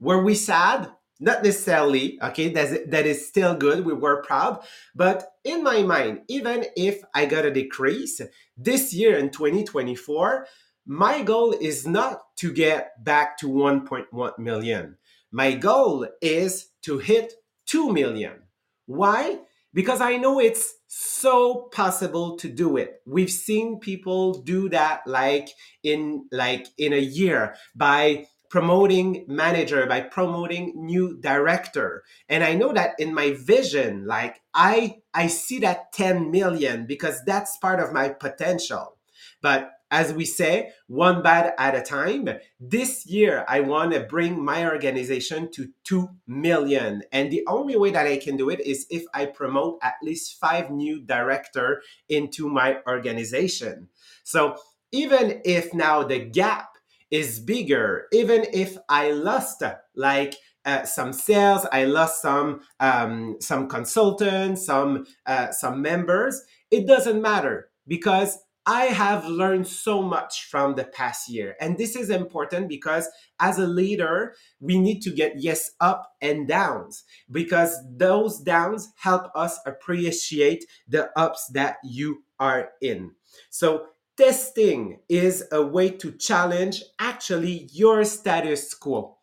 Were 0.00 0.22
we 0.22 0.34
sad? 0.34 0.90
Not 1.20 1.42
necessarily 1.42 2.18
okay 2.22 2.48
that's, 2.48 2.76
that 2.86 3.06
is 3.06 3.28
still 3.28 3.54
good 3.54 3.84
we 3.84 3.92
were 3.92 4.22
proud 4.22 4.60
but 4.94 5.32
in 5.44 5.62
my 5.62 5.82
mind 5.82 6.20
even 6.28 6.64
if 6.76 7.02
i 7.14 7.26
got 7.26 7.44
a 7.44 7.50
decrease 7.52 8.20
this 8.56 8.92
year 8.92 9.16
in 9.16 9.30
2024 9.30 10.46
my 10.86 11.22
goal 11.22 11.52
is 11.52 11.86
not 11.86 12.34
to 12.38 12.52
get 12.52 13.04
back 13.04 13.38
to 13.38 13.48
1.1 13.48 14.38
million. 14.38 14.96
My 15.30 15.54
goal 15.54 16.08
is 16.20 16.66
to 16.82 16.98
hit 16.98 17.34
2 17.66 17.92
million. 17.92 18.42
Why? 18.86 19.38
Because 19.72 20.00
i 20.00 20.16
know 20.16 20.40
it's 20.40 20.74
so 20.88 21.68
possible 21.72 22.36
to 22.38 22.48
do 22.48 22.76
it. 22.76 23.02
We've 23.06 23.30
seen 23.30 23.78
people 23.78 24.42
do 24.42 24.68
that 24.70 25.06
like 25.06 25.50
in 25.84 26.26
like 26.32 26.66
in 26.76 26.92
a 26.92 26.98
year 26.98 27.54
by 27.76 28.26
promoting 28.50 29.24
manager 29.28 29.86
by 29.86 30.00
promoting 30.00 30.72
new 30.74 31.16
director. 31.18 32.02
And 32.28 32.44
i 32.44 32.52
know 32.54 32.72
that 32.72 32.96
in 32.98 33.14
my 33.14 33.32
vision 33.32 34.06
like 34.06 34.42
i 34.52 34.98
i 35.14 35.28
see 35.28 35.60
that 35.60 35.92
10 35.92 36.30
million 36.30 36.84
because 36.84 37.24
that's 37.24 37.56
part 37.56 37.80
of 37.80 37.92
my 37.94 38.10
potential. 38.10 38.96
But 39.40 39.70
as 39.92 40.12
we 40.12 40.24
say 40.24 40.70
one 40.86 41.22
bad 41.22 41.52
at 41.58 41.74
a 41.74 41.82
time 41.82 42.28
this 42.60 43.06
year 43.06 43.44
i 43.48 43.60
want 43.60 43.92
to 43.92 44.00
bring 44.00 44.44
my 44.44 44.64
organization 44.68 45.50
to 45.52 45.68
2 45.84 46.08
million. 46.26 47.02
And 47.12 47.30
the 47.30 47.44
only 47.46 47.76
way 47.76 47.92
that 47.92 48.06
i 48.06 48.16
can 48.16 48.36
do 48.36 48.50
it 48.50 48.60
is 48.60 48.86
if 48.90 49.04
i 49.14 49.26
promote 49.26 49.78
at 49.82 49.94
least 50.02 50.40
five 50.40 50.70
new 50.70 51.00
director 51.00 51.82
into 52.08 52.48
my 52.48 52.78
organization. 52.86 53.88
So 54.24 54.56
even 54.92 55.40
if 55.44 55.72
now 55.72 56.02
the 56.02 56.18
gap 56.18 56.69
is 57.10 57.40
bigger, 57.40 58.06
even 58.12 58.46
if 58.52 58.76
I 58.88 59.10
lost 59.12 59.62
like 59.94 60.34
uh, 60.64 60.84
some 60.84 61.12
sales, 61.12 61.66
I 61.72 61.84
lost 61.84 62.22
some 62.22 62.60
um, 62.78 63.36
some 63.40 63.68
consultants, 63.68 64.66
some 64.66 65.06
uh, 65.26 65.50
some 65.52 65.82
members. 65.82 66.42
It 66.70 66.86
doesn't 66.86 67.20
matter 67.20 67.70
because 67.88 68.38
I 68.66 68.84
have 68.84 69.26
learned 69.26 69.66
so 69.66 70.02
much 70.02 70.44
from 70.50 70.74
the 70.74 70.84
past 70.84 71.30
year, 71.30 71.56
and 71.60 71.78
this 71.78 71.96
is 71.96 72.10
important 72.10 72.68
because 72.68 73.08
as 73.40 73.58
a 73.58 73.66
leader, 73.66 74.34
we 74.60 74.78
need 74.78 75.00
to 75.02 75.10
get 75.10 75.40
yes 75.40 75.70
up 75.80 76.12
and 76.20 76.46
downs 76.46 77.04
because 77.30 77.76
those 77.96 78.38
downs 78.40 78.92
help 78.96 79.30
us 79.34 79.58
appreciate 79.66 80.66
the 80.86 81.10
ups 81.18 81.50
that 81.54 81.78
you 81.82 82.22
are 82.38 82.70
in. 82.82 83.12
So 83.48 83.86
testing 84.20 84.98
is 85.08 85.44
a 85.50 85.62
way 85.62 85.88
to 85.88 86.12
challenge 86.12 86.82
actually 86.98 87.70
your 87.72 88.04
status 88.04 88.74
quo. 88.74 89.16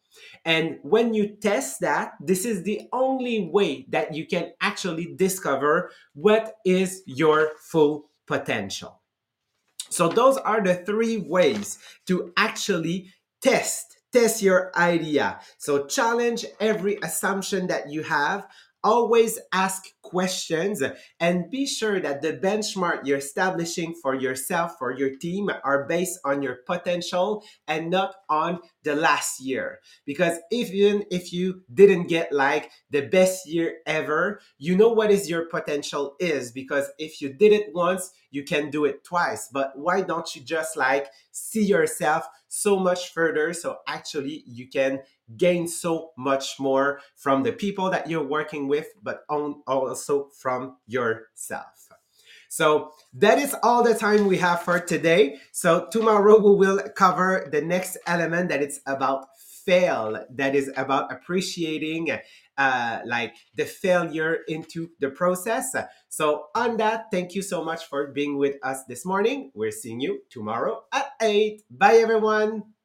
And 0.44 0.80
when 0.82 1.14
you 1.14 1.36
test 1.36 1.82
that, 1.82 2.14
this 2.20 2.46
is 2.46 2.64
the 2.64 2.82
only 2.92 3.48
way 3.54 3.86
that 3.90 4.16
you 4.16 4.26
can 4.26 4.54
actually 4.60 5.14
discover 5.16 5.92
what 6.16 6.56
is 6.66 7.04
your 7.06 7.52
full 7.60 8.10
potential. 8.26 9.02
So, 9.90 10.10
those 10.10 10.38
are 10.38 10.62
the 10.62 10.74
three 10.76 11.18
ways 11.18 11.78
to 12.08 12.34
actually 12.36 13.14
test 13.42 13.98
test 14.14 14.42
your 14.42 14.72
idea. 14.76 15.40
So 15.58 15.86
challenge 15.86 16.46
every 16.60 16.98
assumption 17.04 17.68
that 17.68 17.92
you 17.92 18.04
have 18.04 18.48
always 18.84 19.38
ask 19.52 19.84
questions 20.10 20.82
and 21.20 21.52
be 21.52 21.66
sure 21.66 22.00
that 22.00 22.22
the 22.22 22.34
benchmark 22.34 23.06
you're 23.06 23.18
establishing 23.18 23.94
for 23.94 24.16
yourself 24.16 24.76
for 24.80 24.92
your 24.92 25.16
team 25.18 25.50
are 25.64 25.86
based 25.86 26.20
on 26.24 26.42
your 26.42 26.60
potential 26.66 27.44
and 27.68 27.90
not 27.90 28.16
on 28.30 28.60
the 28.84 28.96
last 28.96 29.42
year. 29.42 29.80
Because 30.06 30.38
even 30.52 31.04
if 31.12 31.34
you 31.34 31.62
didn't 31.74 32.08
get 32.08 32.32
like 32.32 32.72
the 32.90 33.02
best 33.02 33.48
year 33.48 33.78
ever 33.86 34.40
you 34.58 34.76
know 34.76 34.90
what 34.90 35.12
is 35.12 35.30
your 35.30 35.46
potential 35.46 36.16
is. 36.20 36.52
Because 36.52 36.90
if 36.98 37.22
you 37.22 37.34
did 37.34 37.52
it 37.52 37.74
once 37.74 38.12
you 38.32 38.44
can 38.44 38.70
do 38.70 38.86
it 38.86 39.04
twice. 39.04 39.50
But 39.52 39.74
why 39.76 40.02
don't 40.02 40.36
you 40.36 40.42
just 40.42 40.78
like 40.78 41.08
see 41.32 41.66
yourself 41.66 42.28
so 42.50 42.80
much 42.80 43.14
further 43.14 43.52
so 43.54 43.78
actually 43.88 44.44
you 44.48 44.70
can 44.70 45.02
gain 45.36 45.68
so 45.68 46.12
much 46.18 46.60
more 46.60 47.02
from 47.16 47.44
the 47.44 47.52
people 47.52 47.90
that 47.90 48.10
you're 48.10 48.24
working 48.24 48.68
with, 48.68 48.88
but 49.04 49.24
on, 49.30 49.62
also 49.98 50.30
from 50.40 50.78
yourself. 50.86 51.90
So 52.50 52.92
that 53.14 53.40
is 53.40 53.56
all 53.62 53.84
the 53.84 53.96
time 53.96 54.26
we 54.28 54.38
have 54.38 54.62
for 54.62 54.80
today. 54.80 55.40
So 55.52 55.88
tomorrow 55.92 56.40
we 56.40 56.56
will 56.56 56.82
cover 56.96 57.50
the 57.52 57.62
next 57.62 57.98
element 58.08 58.50
that 58.50 58.62
it's 58.62 58.80
about 58.86 59.26
fail, 59.66 60.26
that 60.34 60.56
is 60.56 60.72
about 60.78 61.12
appreciating 61.12 62.18
uh, 62.58 63.00
like 63.06 63.36
the 63.56 63.66
failure 63.66 64.40
into 64.48 64.90
the 65.02 65.10
process. 65.10 65.76
So 66.08 66.46
on 66.56 66.78
that, 66.78 67.08
thank 67.12 67.36
you 67.36 67.42
so 67.42 67.64
much 67.64 67.86
for 67.86 68.14
being 68.14 68.38
with 68.38 68.56
us 68.64 68.86
this 68.88 69.06
morning. 69.06 69.52
We're 69.54 69.72
seeing 69.72 70.00
you 70.00 70.22
tomorrow 70.30 70.84
at 70.94 71.08
8. 71.22 71.64
Bye 71.70 71.96
everyone. 71.96 72.77